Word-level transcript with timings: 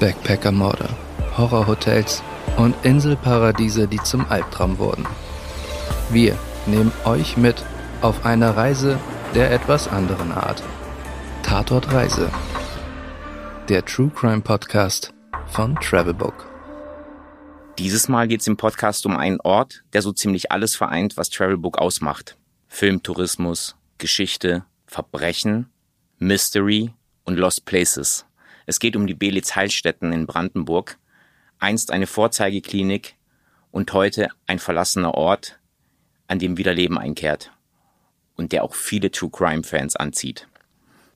Backpackermorde, 0.00 0.88
Horrorhotels 1.36 2.22
und 2.56 2.74
Inselparadiese, 2.84 3.88
die 3.88 4.02
zum 4.02 4.26
Albtraum 4.28 4.78
wurden. 4.78 5.06
Wir 6.10 6.38
nehmen 6.66 6.92
euch 7.04 7.36
mit 7.36 7.64
auf 8.00 8.24
eine 8.24 8.56
Reise 8.56 8.98
der 9.34 9.50
etwas 9.50 9.88
anderen 9.88 10.32
Art. 10.32 10.62
Tatort 11.42 11.92
Reise. 11.92 12.30
Der 13.68 13.84
True 13.84 14.10
Crime 14.14 14.40
Podcast 14.40 15.12
von 15.46 15.76
Travelbook. 15.76 16.46
Dieses 17.78 18.08
Mal 18.08 18.26
geht 18.26 18.40
es 18.40 18.46
im 18.46 18.56
Podcast 18.56 19.06
um 19.06 19.16
einen 19.16 19.40
Ort, 19.40 19.84
der 19.92 20.02
so 20.02 20.12
ziemlich 20.12 20.50
alles 20.50 20.76
vereint, 20.76 21.16
was 21.16 21.30
Travelbook 21.30 21.78
ausmacht. 21.78 22.36
Filmtourismus, 22.68 23.76
Geschichte, 23.98 24.64
Verbrechen, 24.86 25.70
Mystery 26.18 26.92
und 27.24 27.36
Lost 27.36 27.64
Places. 27.64 28.27
Es 28.68 28.80
geht 28.80 28.96
um 28.96 29.06
die 29.06 29.14
Belitz 29.14 29.56
Heilstätten 29.56 30.12
in 30.12 30.26
Brandenburg, 30.26 30.98
einst 31.58 31.90
eine 31.90 32.06
Vorzeigeklinik 32.06 33.14
und 33.70 33.94
heute 33.94 34.28
ein 34.46 34.58
verlassener 34.58 35.14
Ort, 35.14 35.58
an 36.26 36.38
dem 36.38 36.58
wieder 36.58 36.74
Leben 36.74 36.98
einkehrt 36.98 37.50
und 38.36 38.52
der 38.52 38.64
auch 38.64 38.74
viele 38.74 39.10
True 39.10 39.30
Crime 39.30 39.62
Fans 39.62 39.96
anzieht. 39.96 40.48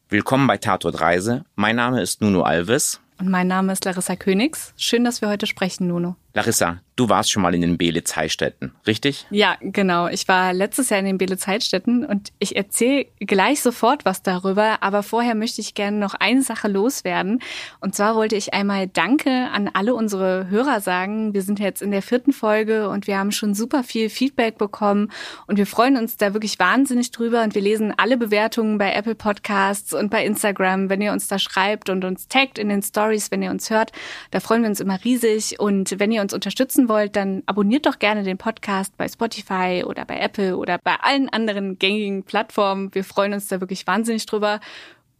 Willkommen 0.08 0.46
bei 0.46 0.56
Tatort 0.56 1.02
Reise. 1.02 1.44
Mein 1.54 1.76
Name 1.76 2.00
ist 2.00 2.22
Nuno 2.22 2.40
Alves. 2.40 3.02
Und 3.18 3.28
mein 3.28 3.48
Name 3.48 3.74
ist 3.74 3.84
Larissa 3.84 4.16
Königs. 4.16 4.72
Schön, 4.78 5.04
dass 5.04 5.20
wir 5.20 5.28
heute 5.28 5.46
sprechen, 5.46 5.88
Nuno. 5.88 6.16
Larissa, 6.34 6.80
du 6.96 7.08
warst 7.08 7.30
schon 7.30 7.42
mal 7.42 7.54
in 7.54 7.60
den 7.60 7.76
Belitz 7.76 8.16
Heilstätten, 8.16 8.72
richtig? 8.86 9.26
Ja, 9.30 9.56
genau. 9.60 10.08
Ich 10.08 10.28
war 10.28 10.52
letztes 10.52 10.88
Jahr 10.90 11.00
in 11.00 11.06
den 11.06 11.18
Belitz 11.18 11.46
Heilstätten 11.46 12.04
und 12.06 12.32
ich 12.38 12.56
erzähle 12.56 13.06
gleich 13.20 13.60
sofort 13.60 14.04
was 14.04 14.22
darüber. 14.22 14.82
Aber 14.82 15.02
vorher 15.02 15.34
möchte 15.34 15.60
ich 15.60 15.74
gerne 15.74 15.98
noch 15.98 16.14
eine 16.14 16.42
Sache 16.42 16.68
loswerden. 16.68 17.40
Und 17.80 17.94
zwar 17.94 18.14
wollte 18.14 18.36
ich 18.36 18.54
einmal 18.54 18.88
Danke 18.88 19.48
an 19.52 19.70
alle 19.72 19.94
unsere 19.94 20.48
Hörer 20.48 20.80
sagen. 20.80 21.34
Wir 21.34 21.42
sind 21.42 21.58
jetzt 21.58 21.82
in 21.82 21.90
der 21.90 22.02
vierten 22.02 22.32
Folge 22.32 22.88
und 22.88 23.06
wir 23.06 23.18
haben 23.18 23.32
schon 23.32 23.54
super 23.54 23.84
viel 23.84 24.08
Feedback 24.08 24.56
bekommen 24.56 25.10
und 25.46 25.58
wir 25.58 25.66
freuen 25.66 25.96
uns 25.96 26.16
da 26.16 26.32
wirklich 26.32 26.58
wahnsinnig 26.58 27.10
drüber 27.10 27.42
und 27.42 27.54
wir 27.54 27.62
lesen 27.62 27.92
alle 27.96 28.16
Bewertungen 28.16 28.78
bei 28.78 28.92
Apple 28.92 29.14
Podcasts 29.14 29.92
und 29.92 30.10
bei 30.10 30.24
Instagram, 30.24 30.88
wenn 30.88 31.02
ihr 31.02 31.12
uns 31.12 31.28
da 31.28 31.38
schreibt 31.38 31.90
und 31.90 32.04
uns 32.04 32.28
taggt 32.28 32.58
in 32.58 32.68
den 32.68 32.82
Stories, 32.82 33.30
wenn 33.30 33.42
ihr 33.42 33.50
uns 33.50 33.68
hört. 33.70 33.92
Da 34.30 34.40
freuen 34.40 34.62
wir 34.62 34.70
uns 34.70 34.80
immer 34.80 35.02
riesig 35.04 35.58
und 35.58 35.98
wenn 35.98 36.10
ihr 36.12 36.21
uns 36.22 36.32
unterstützen 36.32 36.88
wollt, 36.88 37.16
dann 37.16 37.42
abonniert 37.46 37.86
doch 37.86 37.98
gerne 37.98 38.22
den 38.22 38.38
Podcast 38.38 38.96
bei 38.96 39.06
Spotify 39.08 39.84
oder 39.86 40.04
bei 40.04 40.18
Apple 40.18 40.56
oder 40.56 40.78
bei 40.78 40.96
allen 41.00 41.28
anderen 41.28 41.78
gängigen 41.78 42.22
Plattformen. 42.22 42.94
Wir 42.94 43.04
freuen 43.04 43.34
uns 43.34 43.48
da 43.48 43.60
wirklich 43.60 43.86
wahnsinnig 43.86 44.24
drüber. 44.26 44.60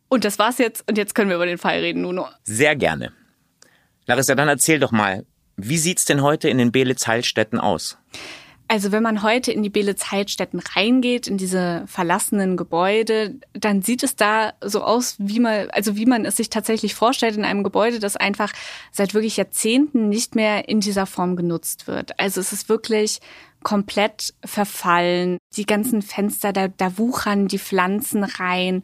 Und 0.08 0.24
das 0.24 0.38
war's 0.38 0.58
jetzt. 0.58 0.88
Und 0.88 0.98
jetzt 0.98 1.14
können 1.14 1.28
wir 1.28 1.36
über 1.36 1.46
den 1.46 1.58
Fall 1.58 1.78
reden, 1.80 2.02
Nuno. 2.02 2.28
Sehr 2.44 2.76
gerne. 2.76 3.12
Larissa, 4.06 4.34
dann 4.34 4.48
erzähl 4.48 4.78
doch 4.78 4.92
mal, 4.92 5.24
wie 5.56 5.78
sieht's 5.78 6.04
denn 6.04 6.22
heute 6.22 6.48
in 6.48 6.58
den 6.58 6.72
Belitz-Heilstätten 6.72 7.60
aus? 7.60 7.98
Also 8.72 8.90
wenn 8.90 9.02
man 9.02 9.22
heute 9.22 9.52
in 9.52 9.62
die 9.62 9.68
Belitz-Heilstätten 9.68 10.58
reingeht, 10.58 11.26
in 11.26 11.36
diese 11.36 11.84
verlassenen 11.86 12.56
Gebäude, 12.56 13.34
dann 13.52 13.82
sieht 13.82 14.02
es 14.02 14.16
da 14.16 14.54
so 14.62 14.82
aus, 14.82 15.16
wie 15.18 15.40
man, 15.40 15.68
also 15.72 15.94
wie 15.96 16.06
man 16.06 16.24
es 16.24 16.38
sich 16.38 16.48
tatsächlich 16.48 16.94
vorstellt 16.94 17.36
in 17.36 17.44
einem 17.44 17.64
Gebäude, 17.64 17.98
das 17.98 18.16
einfach 18.16 18.50
seit 18.90 19.12
wirklich 19.12 19.36
Jahrzehnten 19.36 20.08
nicht 20.08 20.36
mehr 20.36 20.70
in 20.70 20.80
dieser 20.80 21.04
Form 21.04 21.36
genutzt 21.36 21.86
wird. 21.86 22.18
Also 22.18 22.40
es 22.40 22.54
ist 22.54 22.70
wirklich 22.70 23.20
komplett 23.62 24.34
verfallen. 24.44 25.38
Die 25.56 25.66
ganzen 25.66 26.02
Fenster, 26.02 26.52
da, 26.52 26.68
da 26.68 26.98
wuchern 26.98 27.48
die 27.48 27.58
Pflanzen 27.58 28.24
rein. 28.24 28.82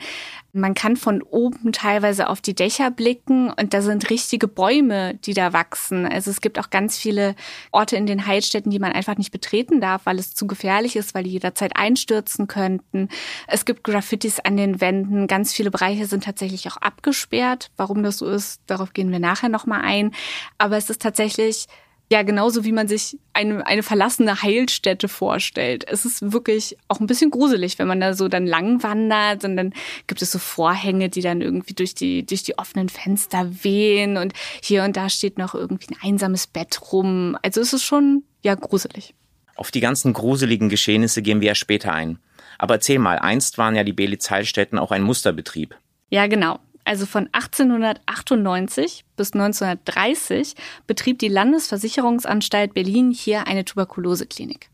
Man 0.52 0.74
kann 0.74 0.96
von 0.96 1.22
oben 1.22 1.72
teilweise 1.72 2.28
auf 2.28 2.40
die 2.40 2.54
Dächer 2.54 2.90
blicken 2.90 3.50
und 3.50 3.74
da 3.74 3.82
sind 3.82 4.10
richtige 4.10 4.48
Bäume, 4.48 5.14
die 5.14 5.34
da 5.34 5.52
wachsen. 5.52 6.06
Also 6.06 6.30
es 6.30 6.40
gibt 6.40 6.58
auch 6.58 6.70
ganz 6.70 6.96
viele 6.96 7.34
Orte 7.70 7.96
in 7.96 8.06
den 8.06 8.26
Heilstätten, 8.26 8.70
die 8.70 8.78
man 8.78 8.92
einfach 8.92 9.16
nicht 9.16 9.30
betreten 9.30 9.80
darf, 9.80 10.06
weil 10.06 10.18
es 10.18 10.34
zu 10.34 10.46
gefährlich 10.46 10.96
ist, 10.96 11.14
weil 11.14 11.24
die 11.24 11.30
jederzeit 11.30 11.76
einstürzen 11.76 12.46
könnten. 12.46 13.08
Es 13.46 13.64
gibt 13.64 13.84
Graffitis 13.84 14.40
an 14.40 14.56
den 14.56 14.80
Wänden. 14.80 15.26
Ganz 15.26 15.52
viele 15.52 15.70
Bereiche 15.70 16.06
sind 16.06 16.24
tatsächlich 16.24 16.68
auch 16.68 16.78
abgesperrt. 16.78 17.70
Warum 17.76 18.02
das 18.02 18.18
so 18.18 18.26
ist, 18.26 18.62
darauf 18.66 18.92
gehen 18.92 19.12
wir 19.12 19.20
nachher 19.20 19.48
nochmal 19.48 19.82
ein. 19.82 20.12
Aber 20.56 20.76
es 20.76 20.90
ist 20.90 21.02
tatsächlich 21.02 21.66
ja, 22.10 22.22
genauso 22.22 22.64
wie 22.64 22.72
man 22.72 22.88
sich 22.88 23.18
eine, 23.34 23.66
eine 23.66 23.82
verlassene 23.82 24.42
Heilstätte 24.42 25.08
vorstellt. 25.08 25.84
Es 25.86 26.06
ist 26.06 26.32
wirklich 26.32 26.76
auch 26.88 27.00
ein 27.00 27.06
bisschen 27.06 27.30
gruselig, 27.30 27.78
wenn 27.78 27.86
man 27.86 28.00
da 28.00 28.14
so 28.14 28.28
dann 28.28 28.46
lang 28.46 28.82
wandert 28.82 29.44
und 29.44 29.56
dann 29.56 29.74
gibt 30.06 30.22
es 30.22 30.32
so 30.32 30.38
Vorhänge, 30.38 31.10
die 31.10 31.20
dann 31.20 31.42
irgendwie 31.42 31.74
durch 31.74 31.94
die, 31.94 32.24
durch 32.24 32.42
die 32.42 32.56
offenen 32.58 32.88
Fenster 32.88 33.50
wehen 33.62 34.16
und 34.16 34.32
hier 34.62 34.84
und 34.84 34.96
da 34.96 35.10
steht 35.10 35.36
noch 35.36 35.54
irgendwie 35.54 35.88
ein 35.94 36.08
einsames 36.10 36.46
Bett 36.46 36.80
rum. 36.92 37.36
Also 37.42 37.60
es 37.60 37.74
ist 37.74 37.84
schon, 37.84 38.24
ja, 38.42 38.54
gruselig. 38.54 39.14
Auf 39.54 39.70
die 39.70 39.80
ganzen 39.80 40.14
gruseligen 40.14 40.70
Geschehnisse 40.70 41.20
gehen 41.20 41.40
wir 41.42 41.48
ja 41.48 41.54
später 41.54 41.92
ein. 41.92 42.18
Aber 42.56 42.74
erzähl 42.74 42.98
mal, 42.98 43.18
einst 43.18 43.58
waren 43.58 43.76
ja 43.76 43.84
die 43.84 43.92
Belitz 43.92 44.30
Heilstätten 44.30 44.78
auch 44.78 44.92
ein 44.92 45.02
Musterbetrieb. 45.02 45.76
Ja, 46.10 46.26
genau. 46.26 46.58
Also 46.88 47.04
von 47.04 47.28
1898 47.32 49.04
bis 49.14 49.34
1930 49.34 50.54
betrieb 50.86 51.18
die 51.18 51.28
Landesversicherungsanstalt 51.28 52.72
Berlin 52.72 53.10
hier 53.10 53.46
eine 53.46 53.66
Tuberkuloseklinik. 53.66 54.70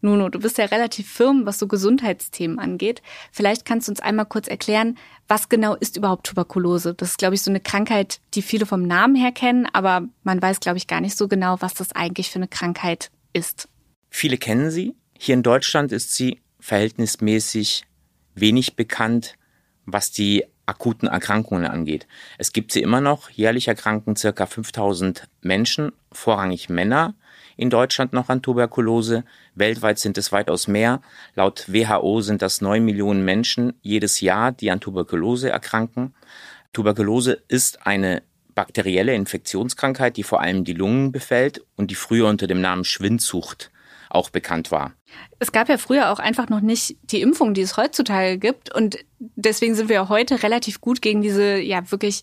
Nuno, 0.00 0.30
du 0.30 0.38
bist 0.38 0.56
ja 0.56 0.64
relativ 0.64 1.12
firm, 1.12 1.44
was 1.44 1.58
so 1.58 1.66
Gesundheitsthemen 1.66 2.58
angeht. 2.58 3.02
Vielleicht 3.30 3.66
kannst 3.66 3.88
du 3.88 3.92
uns 3.92 4.00
einmal 4.00 4.24
kurz 4.24 4.48
erklären, 4.48 4.96
was 5.28 5.50
genau 5.50 5.74
ist 5.74 5.98
überhaupt 5.98 6.26
Tuberkulose? 6.26 6.94
Das 6.94 7.10
ist, 7.10 7.18
glaube 7.18 7.34
ich, 7.34 7.42
so 7.42 7.50
eine 7.50 7.60
Krankheit, 7.60 8.22
die 8.32 8.40
viele 8.40 8.64
vom 8.64 8.86
Namen 8.86 9.14
her 9.14 9.30
kennen, 9.30 9.66
aber 9.70 10.08
man 10.22 10.40
weiß, 10.40 10.60
glaube 10.60 10.78
ich, 10.78 10.86
gar 10.86 11.02
nicht 11.02 11.18
so 11.18 11.28
genau, 11.28 11.60
was 11.60 11.74
das 11.74 11.92
eigentlich 11.92 12.30
für 12.30 12.38
eine 12.38 12.48
Krankheit 12.48 13.10
ist. 13.34 13.68
Viele 14.08 14.38
kennen 14.38 14.70
sie. 14.70 14.94
Hier 15.18 15.34
in 15.34 15.42
Deutschland 15.42 15.92
ist 15.92 16.14
sie 16.14 16.40
verhältnismäßig 16.58 17.84
wenig 18.34 18.76
bekannt, 18.76 19.34
was 19.84 20.10
die 20.10 20.44
akuten 20.70 21.08
Erkrankungen 21.08 21.66
angeht. 21.66 22.06
Es 22.38 22.52
gibt 22.52 22.72
sie 22.72 22.80
immer 22.80 23.00
noch. 23.00 23.28
Jährlich 23.30 23.68
erkranken 23.68 24.16
circa 24.16 24.46
5000 24.46 25.28
Menschen, 25.42 25.92
vorrangig 26.12 26.68
Männer, 26.68 27.14
in 27.56 27.68
Deutschland 27.68 28.12
noch 28.12 28.28
an 28.30 28.40
Tuberkulose. 28.40 29.24
Weltweit 29.54 29.98
sind 29.98 30.16
es 30.16 30.32
weitaus 30.32 30.68
mehr. 30.68 31.02
Laut 31.34 31.66
WHO 31.68 32.22
sind 32.22 32.40
das 32.40 32.60
9 32.60 32.82
Millionen 32.82 33.24
Menschen 33.24 33.74
jedes 33.82 34.20
Jahr, 34.20 34.52
die 34.52 34.70
an 34.70 34.80
Tuberkulose 34.80 35.50
erkranken. 35.50 36.14
Tuberkulose 36.72 37.42
ist 37.48 37.86
eine 37.86 38.22
bakterielle 38.54 39.14
Infektionskrankheit, 39.14 40.16
die 40.16 40.22
vor 40.22 40.40
allem 40.40 40.64
die 40.64 40.72
Lungen 40.72 41.12
befällt 41.12 41.62
und 41.76 41.90
die 41.90 41.96
früher 41.96 42.28
unter 42.28 42.46
dem 42.46 42.60
Namen 42.60 42.84
Schwindsucht 42.84 43.70
auch 44.10 44.30
bekannt 44.30 44.70
war. 44.70 44.92
Es 45.38 45.52
gab 45.52 45.68
ja 45.68 45.78
früher 45.78 46.12
auch 46.12 46.18
einfach 46.18 46.48
noch 46.48 46.60
nicht 46.60 46.96
die 47.02 47.20
Impfung, 47.20 47.54
die 47.54 47.62
es 47.62 47.76
heutzutage 47.76 48.38
gibt. 48.38 48.74
Und 48.74 48.98
deswegen 49.18 49.74
sind 49.74 49.88
wir 49.88 50.08
heute 50.08 50.42
relativ 50.42 50.80
gut 50.80 51.00
gegen 51.00 51.22
diese, 51.22 51.58
ja, 51.58 51.90
wirklich 51.90 52.22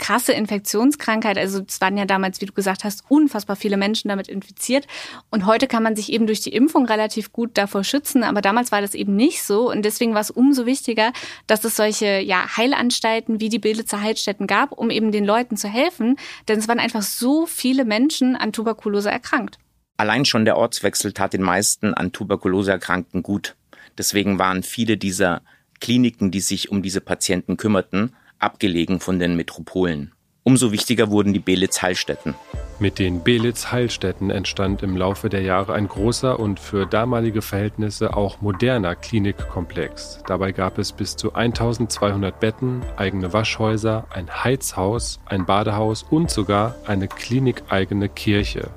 krasse 0.00 0.32
Infektionskrankheit. 0.32 1.38
Also 1.38 1.62
es 1.66 1.80
waren 1.80 1.96
ja 1.96 2.06
damals, 2.06 2.40
wie 2.40 2.46
du 2.46 2.52
gesagt 2.52 2.82
hast, 2.82 3.04
unfassbar 3.08 3.54
viele 3.54 3.76
Menschen 3.76 4.08
damit 4.08 4.26
infiziert. 4.28 4.88
Und 5.30 5.46
heute 5.46 5.68
kann 5.68 5.84
man 5.84 5.94
sich 5.94 6.10
eben 6.12 6.26
durch 6.26 6.40
die 6.40 6.52
Impfung 6.52 6.86
relativ 6.86 7.32
gut 7.32 7.50
davor 7.54 7.84
schützen. 7.84 8.24
Aber 8.24 8.40
damals 8.40 8.72
war 8.72 8.80
das 8.80 8.94
eben 8.94 9.14
nicht 9.14 9.44
so. 9.44 9.70
Und 9.70 9.82
deswegen 9.84 10.14
war 10.14 10.22
es 10.22 10.30
umso 10.30 10.66
wichtiger, 10.66 11.12
dass 11.46 11.64
es 11.64 11.76
solche 11.76 12.20
ja, 12.20 12.56
Heilanstalten 12.56 13.40
wie 13.40 13.50
die 13.50 13.58
Bilditzer 13.60 14.00
Heilstätten 14.00 14.48
gab, 14.48 14.72
um 14.72 14.90
eben 14.90 15.12
den 15.12 15.24
Leuten 15.24 15.56
zu 15.56 15.68
helfen. 15.68 16.16
Denn 16.48 16.58
es 16.58 16.66
waren 16.66 16.80
einfach 16.80 17.02
so 17.02 17.46
viele 17.46 17.84
Menschen 17.84 18.34
an 18.34 18.52
Tuberkulose 18.52 19.10
erkrankt. 19.10 19.58
Allein 20.00 20.24
schon 20.24 20.46
der 20.46 20.56
Ortswechsel 20.56 21.12
tat 21.12 21.34
den 21.34 21.42
meisten 21.42 21.92
an 21.92 22.10
Tuberkulose 22.10 22.70
Erkrankten 22.70 23.22
gut. 23.22 23.54
Deswegen 23.98 24.38
waren 24.38 24.62
viele 24.62 24.96
dieser 24.96 25.42
Kliniken, 25.78 26.30
die 26.30 26.40
sich 26.40 26.70
um 26.70 26.80
diese 26.80 27.02
Patienten 27.02 27.58
kümmerten, 27.58 28.14
abgelegen 28.38 29.00
von 29.00 29.18
den 29.18 29.36
Metropolen. 29.36 30.12
Umso 30.42 30.72
wichtiger 30.72 31.10
wurden 31.10 31.34
die 31.34 31.38
Belitz-Heilstätten. 31.38 32.34
Mit 32.78 32.98
den 32.98 33.22
Belitz-Heilstätten 33.22 34.30
entstand 34.30 34.82
im 34.82 34.96
Laufe 34.96 35.28
der 35.28 35.42
Jahre 35.42 35.74
ein 35.74 35.86
großer 35.86 36.40
und 36.40 36.58
für 36.58 36.86
damalige 36.86 37.42
Verhältnisse 37.42 38.16
auch 38.16 38.40
moderner 38.40 38.96
Klinikkomplex. 38.96 40.22
Dabei 40.26 40.52
gab 40.52 40.78
es 40.78 40.92
bis 40.92 41.14
zu 41.16 41.34
1200 41.34 42.40
Betten, 42.40 42.80
eigene 42.96 43.34
Waschhäuser, 43.34 44.06
ein 44.08 44.30
Heizhaus, 44.30 45.20
ein 45.26 45.44
Badehaus 45.44 46.04
und 46.04 46.30
sogar 46.30 46.74
eine 46.86 47.06
klinikeigene 47.06 48.08
Kirche. 48.08 48.70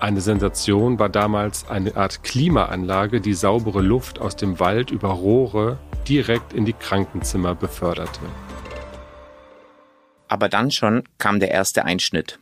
Eine 0.00 0.20
Sensation 0.20 1.00
war 1.00 1.08
damals 1.08 1.68
eine 1.68 1.96
Art 1.96 2.22
Klimaanlage, 2.22 3.20
die 3.20 3.34
saubere 3.34 3.80
Luft 3.80 4.20
aus 4.20 4.36
dem 4.36 4.60
Wald 4.60 4.92
über 4.92 5.08
Rohre 5.08 5.78
direkt 6.08 6.52
in 6.52 6.64
die 6.64 6.72
Krankenzimmer 6.72 7.56
beförderte. 7.56 8.20
Aber 10.28 10.48
dann 10.48 10.70
schon 10.70 11.02
kam 11.18 11.40
der 11.40 11.50
erste 11.50 11.84
Einschnitt, 11.84 12.38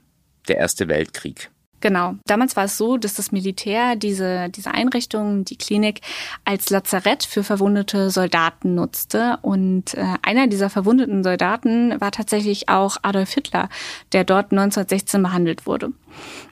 der 0.49 0.59
Erste 0.59 0.89
Weltkrieg. 0.89 1.51
Genau. 1.81 2.15
Damals 2.27 2.57
war 2.57 2.65
es 2.65 2.79
so, 2.79 2.97
dass 2.97 3.15
das 3.15 3.33
Militär 3.33 3.97
diese, 3.97 4.49
diese 4.49 4.73
Einrichtung, 4.73 5.45
die 5.45 5.57
Klinik, 5.57 6.01
als 6.45 6.71
Lazarett 6.71 7.25
für 7.25 7.45
verwundete 7.45 8.11
Soldaten 8.11 8.75
nutzte. 8.75 9.39
Und 9.43 9.95
äh, 9.95 10.15
einer 10.23 10.47
dieser 10.47 10.71
verwundeten 10.71 11.23
Soldaten 11.23 12.01
war 12.01 12.13
tatsächlich 12.13 12.69
auch 12.69 12.97
Adolf 13.03 13.33
Hitler, 13.33 13.69
der 14.13 14.25
dort 14.25 14.53
1916 14.53 15.23
behandelt 15.23 15.67
wurde. 15.67 15.93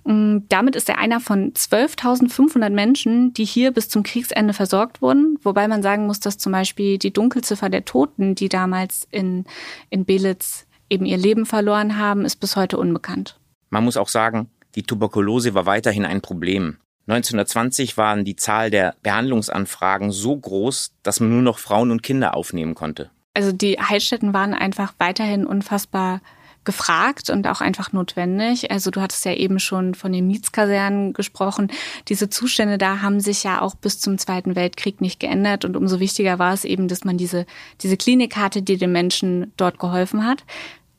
Und 0.02 0.34
mm, 0.34 0.46
damit 0.48 0.76
ist 0.76 0.88
er 0.88 0.98
einer 0.98 1.20
von 1.20 1.52
12.500 1.52 2.70
Menschen, 2.70 3.32
die 3.32 3.44
hier 3.44 3.70
bis 3.70 3.88
zum 3.88 4.02
Kriegsende 4.02 4.52
versorgt 4.52 5.00
wurden. 5.00 5.38
Wobei 5.42 5.68
man 5.68 5.82
sagen 5.82 6.06
muss, 6.06 6.20
dass 6.20 6.36
zum 6.36 6.52
Beispiel 6.52 6.98
die 6.98 7.12
Dunkelziffer 7.12 7.70
der 7.70 7.84
Toten, 7.84 8.34
die 8.34 8.50
damals 8.50 9.08
in, 9.10 9.46
in 9.88 10.04
Belitz 10.04 10.66
eben 10.90 11.06
ihr 11.06 11.18
Leben 11.18 11.46
verloren 11.46 11.98
haben, 11.98 12.26
ist 12.26 12.36
bis 12.36 12.56
heute 12.56 12.76
unbekannt. 12.76 13.38
Man 13.70 13.84
muss 13.84 13.96
auch 13.96 14.08
sagen, 14.08 14.50
die 14.74 14.82
Tuberkulose 14.82 15.54
war 15.54 15.66
weiterhin 15.66 16.04
ein 16.04 16.20
Problem. 16.20 16.78
1920 17.06 17.96
waren 17.96 18.24
die 18.24 18.36
Zahl 18.36 18.70
der 18.70 18.94
Behandlungsanfragen 19.02 20.10
so 20.10 20.36
groß, 20.36 20.92
dass 21.02 21.20
man 21.20 21.30
nur 21.30 21.42
noch 21.42 21.58
Frauen 21.58 21.90
und 21.90 22.02
Kinder 22.02 22.34
aufnehmen 22.34 22.74
konnte. 22.74 23.10
Also 23.34 23.52
die 23.52 23.78
Heilstätten 23.78 24.32
waren 24.32 24.54
einfach 24.54 24.94
weiterhin 24.98 25.44
unfassbar 25.44 26.20
gefragt 26.64 27.30
und 27.30 27.46
auch 27.46 27.60
einfach 27.60 27.92
notwendig. 27.92 28.70
Also 28.70 28.90
du 28.90 29.00
hattest 29.02 29.24
ja 29.24 29.34
eben 29.34 29.60
schon 29.60 29.94
von 29.94 30.12
den 30.12 30.26
Mietskasernen 30.26 31.12
gesprochen. 31.12 31.70
Diese 32.08 32.30
Zustände 32.30 32.78
da 32.78 33.02
haben 33.02 33.20
sich 33.20 33.44
ja 33.44 33.60
auch 33.60 33.74
bis 33.74 34.00
zum 34.00 34.16
Zweiten 34.18 34.56
Weltkrieg 34.56 35.02
nicht 35.02 35.20
geändert 35.20 35.64
und 35.64 35.76
umso 35.76 36.00
wichtiger 36.00 36.38
war 36.38 36.54
es 36.54 36.64
eben, 36.64 36.88
dass 36.88 37.04
man 37.04 37.18
diese, 37.18 37.44
diese 37.82 37.98
Klinik 37.98 38.36
hatte, 38.36 38.62
die 38.62 38.78
den 38.78 38.92
Menschen 38.92 39.52
dort 39.58 39.78
geholfen 39.78 40.26
hat. 40.26 40.44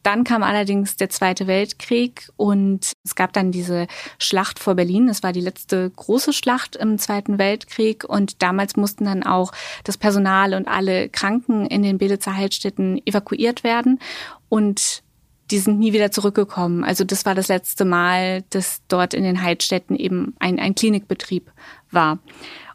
Dann 0.05 0.23
kam 0.23 0.43
allerdings 0.43 0.97
der 0.97 1.09
Zweite 1.09 1.47
Weltkrieg 1.47 2.29
und 2.37 2.91
es 3.03 3.15
gab 3.15 3.33
dann 3.33 3.51
diese 3.51 3.87
Schlacht 4.19 4.59
vor 4.59 4.75
Berlin. 4.75 5.07
Das 5.07 5.23
war 5.23 5.33
die 5.33 5.41
letzte 5.41 5.89
große 5.89 6.31
Schlacht 6.31 6.75
im 6.75 6.99
Zweiten 6.99 7.39
Weltkrieg 7.39 8.03
und 8.03 8.43
damals 8.43 8.75
mussten 8.75 9.05
dann 9.05 9.23
auch 9.23 9.51
das 9.83 9.97
Personal 9.97 10.53
und 10.53 10.67
alle 10.67 11.09
Kranken 11.09 11.65
in 11.65 11.81
den 11.81 11.97
Belitzer 11.97 12.35
Heilstätten 12.35 13.01
evakuiert 13.07 13.63
werden 13.63 13.99
und 14.47 15.01
die 15.49 15.57
sind 15.57 15.79
nie 15.79 15.91
wieder 15.91 16.11
zurückgekommen. 16.11 16.83
Also 16.83 17.03
das 17.03 17.25
war 17.25 17.33
das 17.33 17.47
letzte 17.47 17.83
Mal, 17.83 18.43
dass 18.51 18.83
dort 18.87 19.15
in 19.15 19.23
den 19.23 19.41
Heilstätten 19.41 19.95
eben 19.95 20.35
ein, 20.37 20.59
ein 20.59 20.75
Klinikbetrieb 20.75 21.51
war. 21.89 22.19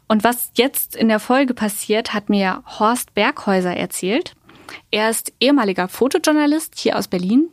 Und 0.09 0.25
was 0.25 0.51
jetzt 0.55 0.97
in 0.97 1.07
der 1.07 1.21
Folge 1.21 1.53
passiert, 1.53 2.13
hat 2.13 2.27
mir 2.27 2.61
Horst 2.65 3.13
Berghäuser 3.13 3.73
erzählt. 3.73 4.35
Er 4.91 5.09
ist 5.09 5.33
ehemaliger 5.39 5.87
Fotojournalist 5.87 6.77
hier 6.77 6.97
aus 6.97 7.07
Berlin. 7.07 7.49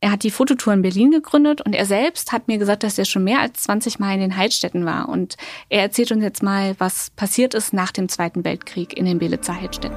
Er 0.00 0.12
hat 0.12 0.22
die 0.22 0.30
Fototour 0.30 0.72
in 0.72 0.82
Berlin 0.82 1.10
gegründet 1.10 1.60
und 1.60 1.74
er 1.74 1.84
selbst 1.84 2.32
hat 2.32 2.48
mir 2.48 2.58
gesagt, 2.58 2.82
dass 2.82 2.98
er 2.98 3.04
schon 3.04 3.24
mehr 3.24 3.40
als 3.40 3.62
20 3.64 3.98
Mal 3.98 4.14
in 4.14 4.20
den 4.20 4.36
Heilstätten 4.36 4.84
war. 4.84 5.08
Und 5.08 5.36
er 5.68 5.82
erzählt 5.82 6.12
uns 6.12 6.22
jetzt 6.22 6.42
mal, 6.42 6.74
was 6.78 7.10
passiert 7.10 7.54
ist 7.54 7.72
nach 7.72 7.92
dem 7.92 8.08
Zweiten 8.08 8.44
Weltkrieg 8.44 8.96
in 8.96 9.04
den 9.04 9.18
Belitzer 9.18 9.60
Heilstätten. 9.60 9.96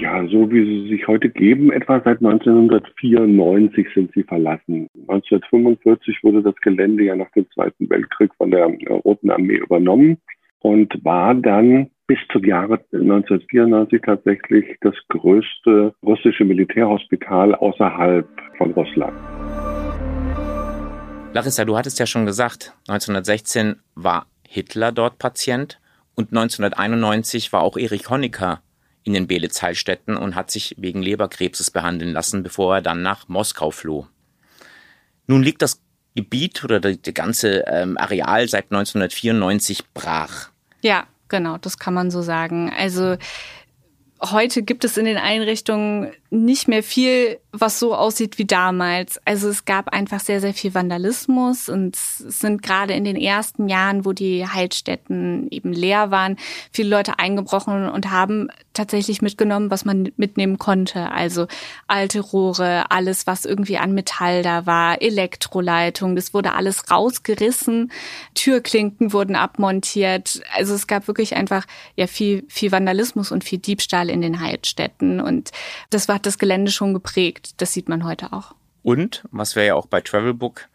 Ja, 0.00 0.26
so 0.26 0.50
wie 0.50 0.64
sie 0.64 0.88
sich 0.88 1.06
heute 1.06 1.28
geben, 1.28 1.70
etwa 1.70 2.00
seit 2.00 2.18
1994 2.18 3.86
sind 3.94 4.10
sie 4.12 4.24
verlassen. 4.24 4.88
1945 5.06 6.24
wurde 6.24 6.42
das 6.42 6.56
Gelände 6.56 7.04
ja 7.04 7.14
nach 7.14 7.30
dem 7.36 7.48
Zweiten 7.52 7.88
Weltkrieg 7.88 8.34
von 8.36 8.50
der 8.50 8.66
Roten 8.66 9.30
Armee 9.30 9.58
übernommen 9.58 10.18
und 10.58 10.92
war 11.04 11.36
dann 11.36 11.91
bis 12.12 12.18
zum 12.30 12.44
Jahre 12.44 12.74
1994 12.92 14.02
tatsächlich 14.04 14.76
das 14.82 14.94
größte 15.08 15.94
russische 16.02 16.44
Militärhospital 16.44 17.54
außerhalb 17.54 18.28
von 18.58 18.72
Russland. 18.72 19.14
Larissa, 21.32 21.64
du 21.64 21.74
hattest 21.74 21.98
ja 21.98 22.04
schon 22.04 22.26
gesagt, 22.26 22.74
1916 22.86 23.76
war 23.94 24.26
Hitler 24.46 24.92
dort 24.92 25.16
Patient 25.18 25.80
und 26.14 26.36
1991 26.36 27.50
war 27.54 27.62
auch 27.62 27.78
Erich 27.78 28.10
Honecker 28.10 28.60
in 29.04 29.14
den 29.14 29.26
Belitz-Heilstätten 29.26 30.14
und 30.18 30.34
hat 30.34 30.50
sich 30.50 30.74
wegen 30.76 31.00
Leberkrebses 31.00 31.70
behandeln 31.70 32.12
lassen, 32.12 32.42
bevor 32.42 32.74
er 32.74 32.82
dann 32.82 33.00
nach 33.00 33.26
Moskau 33.28 33.70
floh. 33.70 34.06
Nun 35.26 35.42
liegt 35.42 35.62
das 35.62 35.82
Gebiet 36.14 36.62
oder 36.62 36.78
das 36.78 36.98
ganze 37.14 37.64
ähm, 37.68 37.96
Areal 37.96 38.46
seit 38.48 38.64
1994 38.64 39.94
brach. 39.94 40.50
Ja, 40.82 41.06
genau, 41.32 41.58
das 41.58 41.78
kann 41.78 41.94
man 41.94 42.12
so 42.12 42.22
sagen. 42.22 42.70
Also 42.76 43.16
heute 44.22 44.62
gibt 44.62 44.84
es 44.84 44.96
in 44.96 45.06
den 45.06 45.16
Einrichtungen 45.16 46.12
nicht 46.32 46.66
mehr 46.66 46.82
viel, 46.82 47.38
was 47.52 47.78
so 47.78 47.94
aussieht 47.94 48.38
wie 48.38 48.46
damals. 48.46 49.20
Also 49.26 49.50
es 49.50 49.66
gab 49.66 49.90
einfach 49.90 50.20
sehr, 50.20 50.40
sehr 50.40 50.54
viel 50.54 50.72
Vandalismus 50.72 51.68
und 51.68 51.94
es 51.94 52.18
sind 52.40 52.62
gerade 52.62 52.94
in 52.94 53.04
den 53.04 53.16
ersten 53.16 53.68
Jahren, 53.68 54.06
wo 54.06 54.14
die 54.14 54.46
Heilstätten 54.46 55.48
eben 55.50 55.74
leer 55.74 56.10
waren, 56.10 56.38
viele 56.72 56.88
Leute 56.88 57.18
eingebrochen 57.18 57.86
und 57.90 58.10
haben 58.10 58.48
tatsächlich 58.72 59.20
mitgenommen, 59.20 59.70
was 59.70 59.84
man 59.84 60.10
mitnehmen 60.16 60.56
konnte. 60.56 61.10
Also 61.10 61.48
alte 61.86 62.20
Rohre, 62.20 62.90
alles, 62.90 63.26
was 63.26 63.44
irgendwie 63.44 63.76
an 63.76 63.92
Metall 63.92 64.42
da 64.42 64.64
war, 64.64 65.02
Elektroleitung, 65.02 66.16
das 66.16 66.32
wurde 66.32 66.54
alles 66.54 66.90
rausgerissen, 66.90 67.92
Türklinken 68.34 69.12
wurden 69.12 69.36
abmontiert. 69.36 70.40
Also 70.54 70.72
es 70.74 70.86
gab 70.86 71.08
wirklich 71.08 71.36
einfach 71.36 71.66
ja 71.94 72.06
viel, 72.06 72.46
viel 72.48 72.72
Vandalismus 72.72 73.32
und 73.32 73.44
viel 73.44 73.58
Diebstahl 73.58 74.08
in 74.08 74.22
den 74.22 74.40
Heilstätten 74.40 75.20
und 75.20 75.50
das 75.90 76.08
war 76.08 76.21
hat 76.22 76.26
das 76.26 76.38
Gelände 76.38 76.70
schon 76.70 76.94
geprägt. 76.94 77.60
Das 77.60 77.72
sieht 77.72 77.88
man 77.88 78.04
heute 78.04 78.32
auch. 78.32 78.54
Und, 78.84 79.24
was 79.32 79.56
wir 79.56 79.64
ja 79.64 79.74
auch 79.74 79.86
bei 79.86 80.00
Travelbook 80.00 80.68